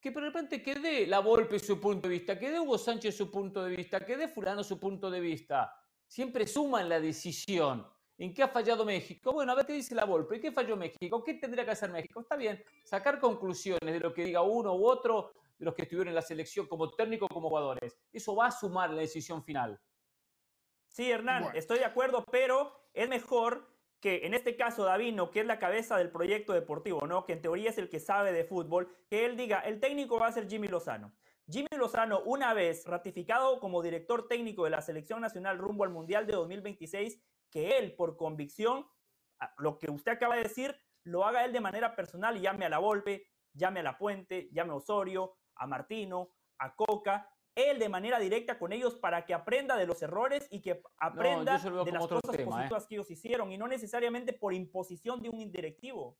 [0.00, 3.16] Que de repente que dé la Volpe su punto de vista, que dé Hugo Sánchez
[3.16, 5.72] su punto de vista, que dé Fulano su punto de vista.
[6.06, 7.86] Siempre suman la decisión.
[8.18, 9.32] ¿En qué ha fallado México?
[9.32, 10.36] Bueno, a ver qué dice la Volpe.
[10.36, 11.22] ¿En qué falló México?
[11.24, 12.20] ¿Qué tendría que hacer México?
[12.20, 16.08] Está bien, sacar conclusiones de lo que diga uno u otro de los que estuvieron
[16.08, 17.98] en la selección como técnico como jugadores.
[18.12, 19.80] Eso va a sumar la decisión final.
[20.88, 21.58] Sí, Hernán, Bueno.
[21.58, 25.96] estoy de acuerdo, pero es mejor que en este caso Davino, que es la cabeza
[25.96, 27.24] del proyecto deportivo, ¿no?
[27.24, 30.28] Que en teoría es el que sabe de fútbol, que él diga, el técnico va
[30.28, 31.14] a ser Jimmy Lozano.
[31.48, 36.26] Jimmy Lozano, una vez ratificado como director técnico de la selección nacional rumbo al Mundial
[36.26, 38.86] de 2026, que él, por convicción,
[39.58, 42.68] lo que usted acaba de decir, lo haga él de manera personal y llame a
[42.68, 47.88] la Volpe, llame a la Puente, llame a Osorio, a Martino, a Coca, él de
[47.88, 52.06] manera directa con ellos para que aprenda de los errores y que aprenda de las
[52.06, 52.68] cosas tema, ¿eh?
[52.68, 56.18] positivas que ellos hicieron y no necesariamente por imposición de un indirectivo.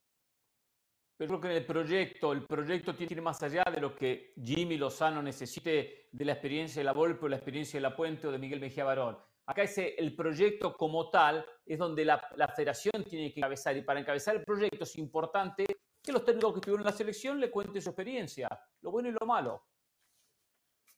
[1.19, 3.95] Pero creo que en el proyecto, el proyecto tiene que ir más allá de lo
[3.95, 7.97] que Jimmy Lozano necesite de la experiencia de la Volpe o la experiencia de la
[7.97, 9.19] Puente o de Miguel Mejía Barón.
[9.47, 13.83] Acá ese, el proyecto como tal es donde la, la federación tiene que encabezar y
[13.83, 15.65] para encabezar el proyecto es importante
[16.07, 18.49] que los técnicos que estuvieron en la selección le cuenten su experiencia,
[18.81, 19.67] lo bueno y lo malo.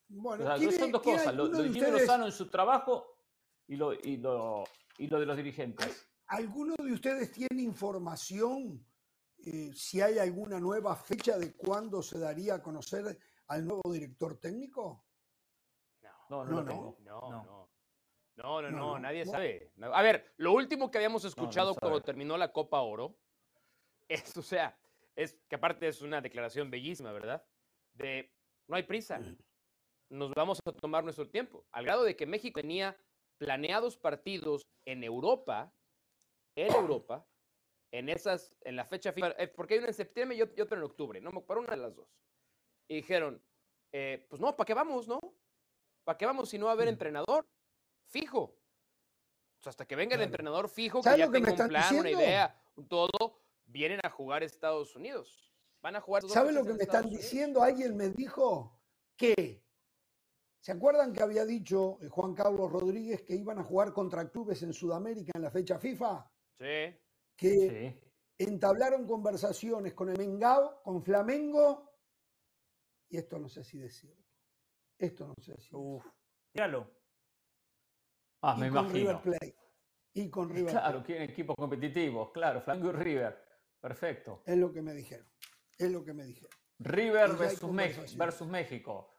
[0.09, 3.17] Bueno, O sea, ¿quiere- son dos cosas, lo, lo de ustedes- Lozano en su trabajo
[3.67, 4.65] y lo, y lo,
[4.99, 6.07] y lo de los dirigentes.
[6.27, 8.85] ¿Alguno de ustedes tiene información
[9.45, 14.39] eh, si hay alguna nueva fecha de cuándo se daría a conocer al nuevo director
[14.39, 15.05] técnico?
[16.29, 16.65] No, no, No, no.
[16.65, 16.97] tengo.
[17.01, 17.31] No, No.
[17.45, 17.69] no.
[18.37, 18.99] No, no, No, no, no.
[19.01, 19.33] nadie No.
[19.33, 19.73] sabe.
[19.93, 23.17] A ver, lo último que habíamos escuchado cuando terminó la Copa Oro
[24.09, 24.79] es, o sea,
[25.19, 27.45] es que aparte es una declaración bellísima, ¿verdad?
[27.93, 28.33] De
[28.69, 29.21] no hay prisa,
[30.11, 31.67] nos vamos a tomar nuestro tiempo.
[31.73, 32.97] Al grado de que México tenía
[33.37, 35.75] planeados partidos en Europa,
[36.57, 37.27] en Europa,
[37.93, 40.61] en esas, en la fecha FIFA, eh, porque hay uno en septiembre y ot- y
[40.61, 42.09] otro en octubre, no, para una de las dos.
[42.89, 43.43] Y dijeron,
[43.93, 45.19] eh, pues no, ¿para qué vamos, no?
[46.05, 47.45] ¿Para qué vamos si no va a haber entrenador
[48.07, 48.57] fijo?
[49.59, 52.11] O sea, hasta que venga el entrenador fijo, que ¿Sabes ya tenga un plan, una
[52.11, 55.53] idea, un todo, vienen a jugar Estados Unidos.
[55.81, 57.23] Van a jugar dos ¿Sabe lo que me están Unidos.
[57.23, 57.63] diciendo?
[57.63, 58.81] Alguien me dijo
[59.17, 59.65] que,
[60.61, 64.63] ¿se acuerdan que había dicho eh, Juan Carlos Rodríguez que iban a jugar contra clubes
[64.63, 66.31] en Sudamérica en la fecha FIFA?
[66.59, 66.99] Sí.
[67.37, 68.01] Que
[68.39, 68.45] Sí.
[68.47, 71.93] entablaron conversaciones con el Mengao, con Flamengo
[73.09, 74.25] y esto no sé si decirlo.
[74.99, 76.05] Esto no sé si Uf,
[76.53, 76.91] dígalo.
[78.43, 78.95] Ah, y me con imagino.
[79.13, 79.57] River Plate.
[80.15, 81.07] Y con River Claro, Plate.
[81.07, 83.48] quieren equipos competitivos, claro, Flamengo y River.
[83.81, 84.43] Perfecto.
[84.45, 85.27] Es lo que me dijeron.
[85.79, 86.51] Es lo que me dijeron.
[86.81, 89.11] River versus, Mex- versus México.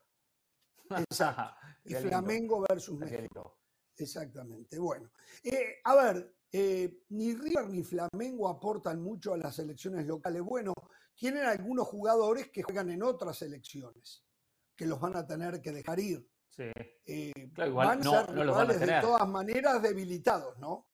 [0.90, 1.54] Exacto.
[1.84, 3.58] Y Flamengo versus México.
[3.96, 4.78] Exactamente.
[4.78, 5.10] Bueno,
[5.42, 10.42] eh, a ver, eh, ni River ni Flamengo aportan mucho a las selecciones locales.
[10.42, 10.74] Bueno,
[11.14, 14.26] tienen algunos jugadores que juegan en otras selecciones,
[14.76, 16.30] que los van a tener que dejar ir.
[16.50, 16.70] Sí.
[17.06, 19.82] Eh, Claro, igual van no- a ser no los van a rivales de todas maneras
[19.82, 20.86] debilitados, ¿no?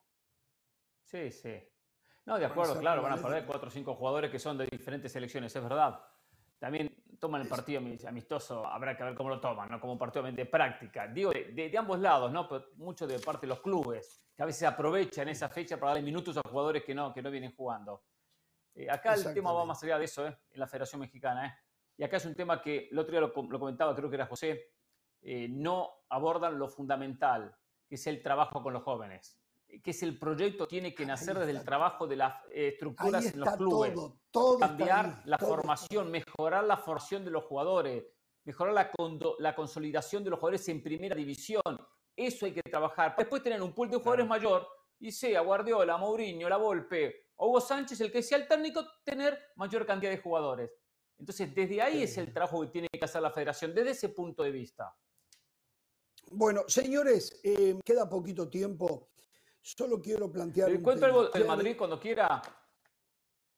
[1.03, 1.53] Sí, sí.
[2.27, 4.65] No, de acuerdo, claro, van a perder de- cuatro o cinco jugadores que son de
[4.67, 5.99] diferentes selecciones, es verdad.
[6.59, 9.79] También toman el partido amis- amistoso, habrá que ver cómo lo toman, ¿no?
[9.79, 11.07] Como un partido de práctica.
[11.07, 12.47] Digo, de, de- de ambos lados, ¿no?
[12.47, 16.03] Pero mucho de parte de los clubes, que a veces aprovechan esa fecha para darle
[16.03, 18.03] minutos a jugadores que no, que no vienen jugando.
[18.75, 20.37] Eh, acá el tema va más allá de eso, ¿eh?
[20.51, 21.53] En la Federación Mexicana, ¿eh?
[21.97, 24.15] Y acá es un tema que el otro día lo, com- lo comentaba, creo que
[24.17, 24.73] era José,
[25.21, 27.55] eh, no abordan lo fundamental,
[27.87, 29.39] que es el trabajo con los jóvenes,
[29.83, 33.39] que es el proyecto tiene que nacer desde el trabajo de las eh, estructuras en
[33.39, 33.93] los clubes.
[33.93, 38.05] todo, todo cambiar ahí, la todo formación, mejorar la formación de los jugadores,
[38.43, 38.91] mejorar la,
[39.39, 41.61] la consolidación de los jugadores en primera división.
[42.15, 43.15] Eso hay que trabajar.
[43.17, 44.67] Después tener un pool de jugadores mayor
[44.99, 49.85] y sea Guardiola, Mourinho, La Volpe, Hugo Sánchez, el que sea el técnico, tener mayor
[49.85, 50.71] cantidad de jugadores.
[51.19, 54.43] Entonces, desde ahí es el trabajo que tiene que hacer la federación, desde ese punto
[54.43, 54.95] de vista.
[56.31, 59.09] Bueno, señores, eh, queda poquito tiempo.
[59.75, 60.69] Solo quiero plantear.
[60.69, 62.41] Le un cuento algo del Madrid cuando quiera.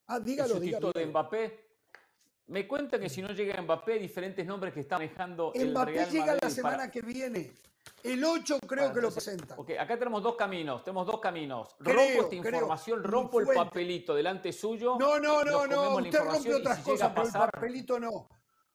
[0.07, 0.91] Ah, el dígalo, sustituto dígalo.
[0.93, 1.65] de Mbappé.
[2.47, 6.09] Me cuentan que si no llega Mbappé, diferentes nombres que está manejando el Mbappé Real
[6.09, 7.51] llega Madrid la semana para- que viene.
[8.03, 9.53] El 8 creo Para que lo presenta.
[9.57, 11.75] Ok, acá tenemos dos caminos, tenemos dos caminos.
[11.77, 12.53] Creo, rompo esta creo.
[12.55, 14.97] información, Mi rompo el papelito delante suyo.
[14.99, 15.95] No, no, no, no.
[15.97, 18.27] Usted rompe otras si cosas, pero el papelito no.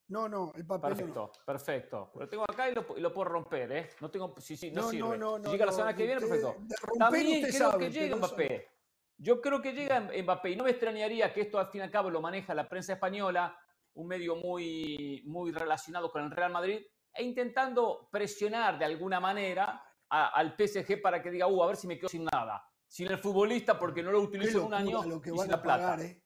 [0.09, 1.31] No, no, el papelito no.
[1.33, 2.13] Perfecto, perfecto.
[2.21, 3.89] Lo tengo acá y lo, y lo puedo romper, ¿eh?
[4.01, 5.19] No tengo, sí, sí, no, No, no, sirve.
[5.19, 6.97] no, Si no, llega la semana que viene, usted- perfecto.
[6.99, 8.69] También creo sabe, que llega Mbappé.
[9.17, 11.91] Yo creo que llega Mbappé y no me extrañaría que esto al fin y al
[11.91, 13.57] cabo lo maneja la prensa española,
[13.95, 16.81] un medio muy, muy relacionado con el Real Madrid,
[17.15, 21.77] e intentando presionar de alguna manera a- al PSG para que diga, uh, a ver
[21.77, 22.63] si me quedo sin nada.
[22.87, 25.53] Sin el futbolista porque no lo utilizo en un año lo que y van sin
[25.55, 26.03] a la plata.
[26.05, 26.23] ¿eh?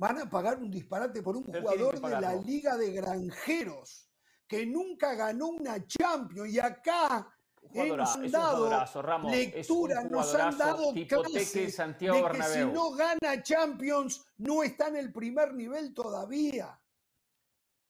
[0.00, 2.34] Van a pagar un disparate por un Pero jugador de la.
[2.36, 4.08] Liga de Granjeros
[4.48, 10.94] que nunca ganó una Champions y acá jugadorazo, hemos dado Ramos, lectura, nos han dado
[10.94, 12.72] que hipoteque clase Santiago de que si Bernabéu.
[12.72, 16.80] no gana Champions no está en el primer nivel todavía.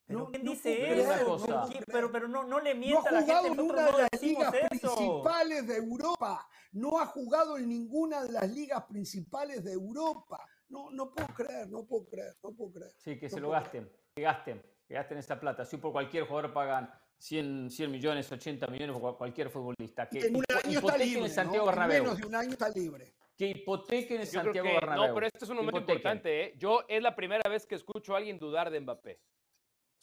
[0.04, 1.08] Pero No- ¿quién no dice eso?
[1.08, 1.46] creer, cosa.
[1.46, 1.84] no puedo ¿Quién- creer.
[1.92, 3.92] Pero, pero no, no le No ha mienta a la jugado gente, en una de
[3.92, 4.68] las ligas eso.
[4.96, 6.48] principales de Europa.
[6.72, 10.44] No ha jugado en ninguna de las ligas principales de Europa.
[10.70, 12.92] No, no puedo creer, no puedo creer, no puedo creer.
[12.96, 15.64] Sí, que No se lo gasten, que gasten, que gasten esa plata.
[15.64, 20.08] Si por cualquier jugador pagan 100, 100 millones, 80 millones por cualquier futbolista.
[20.08, 21.70] Que En un año está hipotequen libre, el Santiago ¿no?
[21.72, 22.02] En Bernabéu.
[22.04, 23.14] menos de un año está libre.
[23.36, 25.08] Que hipotequen creo Santiago que Bernabéu.
[25.08, 25.96] no, pero este es un momento Hipotequen.
[25.96, 26.54] importante, ¿eh?
[26.56, 29.18] Yo es la primera vez que escucho a alguien dudar de Mbappé.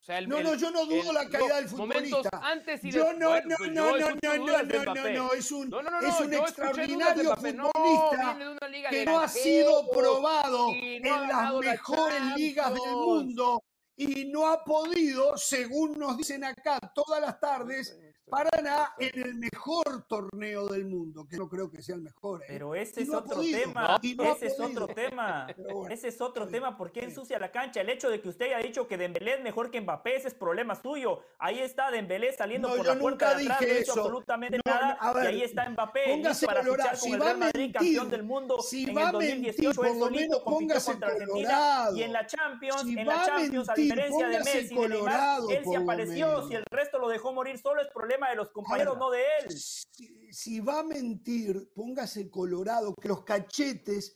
[0.08, 2.30] O sea, el- No, no, yo no dudo el- la no, del futbolista.
[2.41, 5.70] antes y Yo no, no, pues no, no, no, no, no, no, no, es un,
[5.70, 8.39] No, no, no, es un extraordinario futbolista
[8.89, 13.62] que no ha sido probado en las mejores ligas del mundo
[13.97, 17.99] y no ha podido, según nos dicen acá todas las tardes,
[18.30, 22.41] para nada en el mejor torneo del mundo, que no creo que sea el mejor.
[22.43, 22.45] ¿eh?
[22.49, 23.99] Pero ese es no otro podido, tema.
[24.17, 25.47] no ese es otro tema.
[25.57, 26.78] Bueno, ese es otro tema.
[26.78, 27.09] ¿Por qué bien.
[27.11, 27.82] ensucia la cancha?
[27.82, 30.34] El hecho de que usted haya dicho que Dembélé es mejor que Mbappé, ese es
[30.34, 31.21] problema suyo.
[31.39, 34.01] Ahí está Dembélé saliendo No, por la puerta de atrás, no hizo eso.
[34.01, 35.13] absolutamente nada.
[35.13, 36.89] ver, y ahí está Mbappé, para colorado.
[36.89, 39.63] fichar con Si el Real Madrid, mentir, campeón del mundo si en el a 2018.
[39.63, 41.34] mentir, por lo menos póngase contra Argentina.
[41.49, 41.95] colorado.
[41.95, 45.63] Y en la Champions, Si en la Champions, a diferencia de Messi de Neymar, él
[45.63, 46.47] se apareció.
[46.47, 49.24] Si el resto lo dejó morir solo, es problema de los compañeros, Ahora, no de
[49.41, 49.51] él.
[49.51, 54.15] Si, si va a mentir, póngase colorado, que los cachetes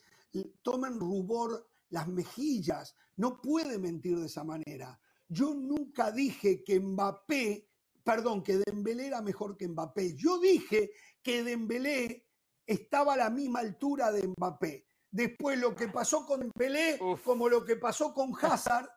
[0.62, 2.94] tomen rubor las mejillas.
[3.16, 4.98] No puede mentir de esa manera.
[5.28, 7.68] Yo nunca dije que Mbappé,
[8.02, 10.14] perdón, que Dembélé era mejor que Mbappé.
[10.16, 10.90] Yo dije
[11.22, 12.26] que Dembélé
[12.66, 14.86] estaba a la misma altura de Mbappé.
[15.10, 17.22] Después lo que pasó con Dembélé, Uf.
[17.22, 18.88] como lo que pasó con Hazard,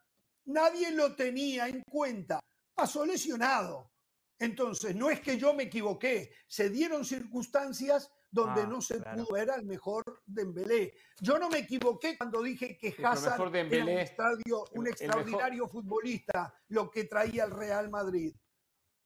[0.45, 2.39] nadie lo tenía en cuenta.
[2.73, 3.91] Pasó lesionado.
[4.39, 9.23] Entonces, no es que yo me equivoqué, se dieron circunstancias donde Ah, no se claro.
[9.23, 10.93] pudo ver al mejor Dembélé.
[11.21, 14.87] Yo no me equivoqué cuando dije que Hazard mejor era un, Dembélé- extradio- un el-
[14.87, 18.35] el extraordinario futbolista, lo que traía el Real Madrid.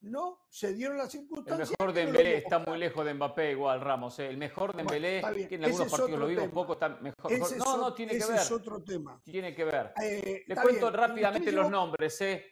[0.02, 1.70] No, se dieron las El circunstancias.
[1.70, 4.18] mejor no lo Dembélé está muy lejos de Mbappé igual, Ramos.
[4.18, 4.28] ¿eh?
[4.28, 6.54] El mejor Dembélé, que en algunos partidos lo vimos tema.
[6.54, 7.30] poco, está mejor.
[7.32, 8.40] Ese mejor- No, no, tiene que ese ver.
[8.40, 9.20] es otro tema.
[9.22, 9.92] Tiene que ver.
[10.02, 10.94] Eh, Le está cuento bien.
[10.94, 12.46] rápidamente los nombres, ¿eh?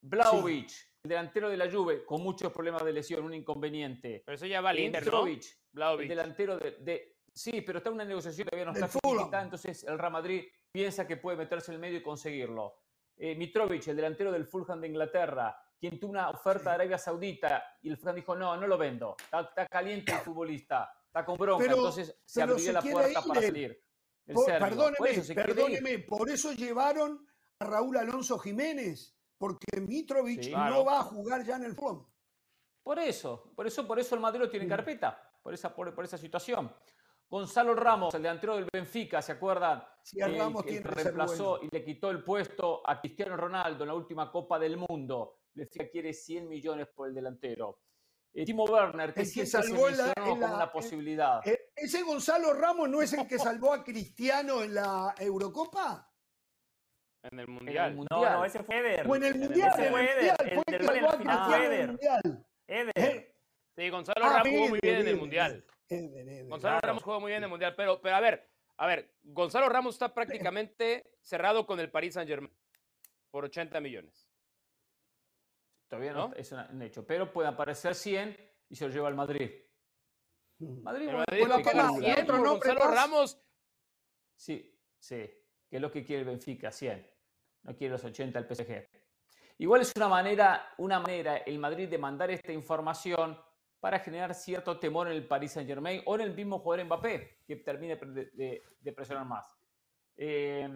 [0.00, 0.70] Vlaovic,
[1.04, 4.22] el delantero de la Juve, con muchos problemas de lesión, un inconveniente.
[4.24, 5.26] Pero eso ya va al Inter, ¿no?
[5.26, 9.16] El delantero de, de- Sí, pero está en una negociación todavía no Del está Fulham.
[9.18, 12.76] finiquitada, entonces el Real Madrid piensa que puede meterse en el medio y conseguirlo.
[13.16, 17.76] Eh, Mitrovic, el delantero del Fulham de Inglaterra, quien tuvo una oferta de Arabia Saudita
[17.82, 21.36] y el Fulham dijo, no, no lo vendo, está, está caliente el futbolista, está con
[21.36, 23.82] bronca, Pero- entonces se abrió se la puerta ir para salir.
[24.26, 24.60] El Por- serbio.
[24.60, 27.26] Por perdóneme, eso perdóneme, por eso llevaron
[27.58, 29.14] a Raúl Alonso Jiménez,
[29.44, 30.50] porque Mitrovic Sí.
[30.52, 32.02] no va a jugar ya en el Fulham.
[32.82, 34.76] Por eso, por eso, por eso el Madrid lo tiene en Mm.
[34.76, 36.74] carpeta, por esa, por, por esa situación.
[37.28, 39.84] Gonzalo Ramos, el delantero del Benfica, ¿se acuerdan?
[40.02, 41.64] Sí, el Ramos que tiene que ser reemplazó bueno.
[41.70, 45.40] y le quitó el puesto a Cristiano Ronaldo en la última Copa del Mundo.
[45.52, 47.80] Benfica quiere 100 millones por el delantero.
[48.32, 51.46] Eh, Timo Werner, que El que se salvó en la- en la- una posibilidad.
[51.46, 56.10] Eh, ¿Ese Gonzalo Ramos no es el que salvó a Cristiano en la Eurocopa?
[57.24, 57.96] En el en el Mundial.
[58.10, 59.08] No, no, ese fue Eder.
[59.08, 61.88] O en el Mundial, Ese fue Eder, el fue del el fue Eder.
[61.88, 62.46] Mundial.
[62.66, 62.92] Eder.
[62.96, 63.30] Eh,
[63.76, 65.64] Sí, Gonzalo Ah, Ramos jugó muy Eder, bien en el Mundial.
[65.88, 66.46] Eder, Eder.
[66.46, 66.86] Gonzalo Claro.
[66.86, 69.94] Ramos jugó muy bien en el Mundial, pero, pero a ver, a ver, Gonzalo Ramos
[69.96, 72.54] está prácticamente cerrado con el Paris Saint Germain
[73.30, 74.28] por 80 millones.
[75.88, 76.34] Todavía no, ¿no?
[76.34, 78.36] es un hecho, pero puede aparecer 100
[78.68, 79.50] y se lo lleva al Madrid.
[80.58, 82.00] Madrid, bueno, Madrid vuelve a puede pagar pagar.
[82.04, 82.94] 100 otro por nombre Gonzalo.
[82.94, 83.42] Ramos.
[84.36, 85.16] Sí, sí,
[85.68, 87.13] que es lo que quiere el Benfica, 100.
[87.64, 88.86] No quiere los 80 el PSG.
[89.58, 93.38] Igual es una manera, una manera el Madrid de mandar esta información
[93.80, 97.40] para generar cierto temor en el Paris Saint Germain o en el mismo jugador Mbappé,
[97.46, 99.56] que termine de, de- presionar más.
[100.16, 100.68] Eh,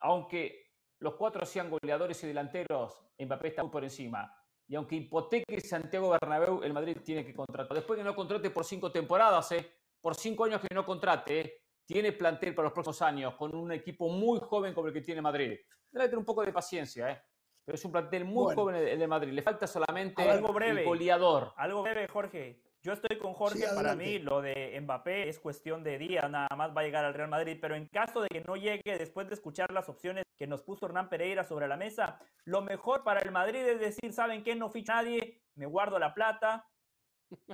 [0.00, 0.70] aunque
[1.00, 4.32] los cuatro sean goleadores y delanteros, Mbappé está muy por encima.
[4.68, 7.74] Y aunque hipoteque Santiago Bernabéu, el Madrid tiene que contratar.
[7.76, 9.70] Después que no contrate por cinco temporadas, eh,
[10.00, 13.72] por cinco años que no contrate, eh, tiene plantel para los próximos años, con un
[13.72, 15.58] equipo muy joven como el que tiene Madrid.
[15.90, 17.22] Debe tener un poco de paciencia, ¿eh?
[17.64, 18.60] pero es un plantel muy Bueno.
[18.62, 19.32] joven el de Madrid.
[19.32, 20.80] Le falta solamente Algo breve.
[20.82, 21.52] el goleador.
[21.56, 22.62] Algo breve, Jorge.
[22.84, 23.60] Yo estoy con Jorge.
[23.60, 26.28] Sí, Para mí, lo de Mbappé es cuestión de días.
[26.28, 27.58] Nada más va a llegar al Real Madrid.
[27.60, 30.86] Pero en caso de que no llegue después de escuchar las opciones que nos puso
[30.86, 34.56] Hernán Pereira sobre la mesa, lo mejor para el Madrid es decir: ¿saben qué?
[34.56, 36.66] No ficha nadie, me guardo la plata.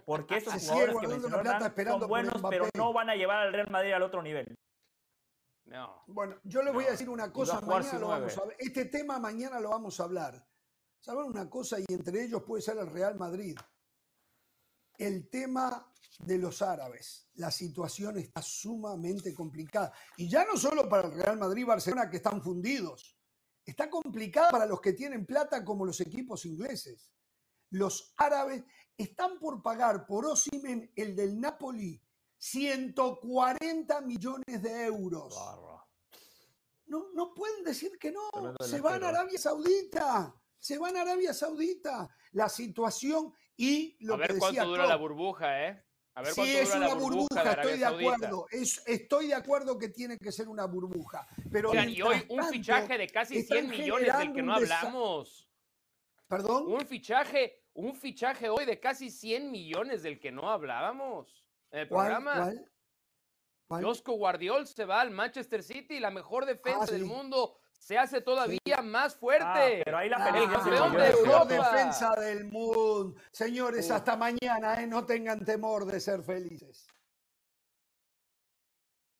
[0.04, 1.20] Porque esos es, jugadores que
[1.84, 4.54] son buenos, pero no van a llevar al Real Madrid al otro nivel.
[5.66, 6.02] No.
[6.06, 8.56] Bueno, yo les voy a decir una cosa, mañana lo vamos a ver.
[8.58, 10.46] Este tema mañana lo vamos a hablar.
[11.00, 11.78] ¿Saben una cosa?
[11.78, 13.56] Y entre ellos puede ser el Real Madrid.
[14.96, 17.28] El tema de los árabes.
[17.34, 19.92] La situación está sumamente complicada.
[20.16, 23.16] Y ya no solo para el Real Madrid y Barcelona que están fundidos.
[23.64, 27.12] Está complicada para los que tienen plata como los equipos ingleses.
[27.70, 28.64] Los árabes
[28.98, 32.00] están por pagar por Osimen, el del Napoli,
[32.36, 35.34] 140 millones de euros.
[36.86, 38.28] No, no pueden decir que no.
[38.60, 39.08] Se van a.
[39.10, 40.34] Arabia Saudita.
[40.58, 42.08] Se van a Arabia Saudita.
[42.32, 44.90] La situación y lo a ver que cuánto decía dura Klopp.
[44.90, 45.84] la burbuja, ¿eh?
[46.14, 48.10] A ver Sí, cuánto es dura una la burbuja, burbuja, de estoy de Saudita.
[48.14, 48.46] acuerdo.
[48.50, 51.26] Es- estoy de acuerdo que tiene que ser una burbuja.
[51.52, 54.54] Pero Oigan, y hoy un tanto, fichaje de casi están 100 millones del que no
[54.54, 55.48] hablamos.
[56.26, 56.72] ¿Perdón?
[56.72, 61.88] Un fichaje, un fichaje hoy de casi 100 millones del que no hablábamos en el
[61.88, 62.06] ¿Cuál?
[62.08, 62.34] programa.
[62.34, 62.70] ¿Cuál?
[63.68, 63.84] ¿Cuál?
[63.84, 66.94] Josco Guardiol se va al Manchester City, la mejor defensa Ah, sí.
[66.94, 69.44] del mundo, se hace todavía más fuerte.
[69.46, 71.70] Ah, pero ahí la Ah, pelea el es campeón de mejor Europa.
[71.72, 73.14] defensa del mundo.
[73.30, 73.94] Señores, Uh.
[73.94, 74.86] hasta mañana, ¿eh?
[74.88, 76.87] no tengan temor de ser felices.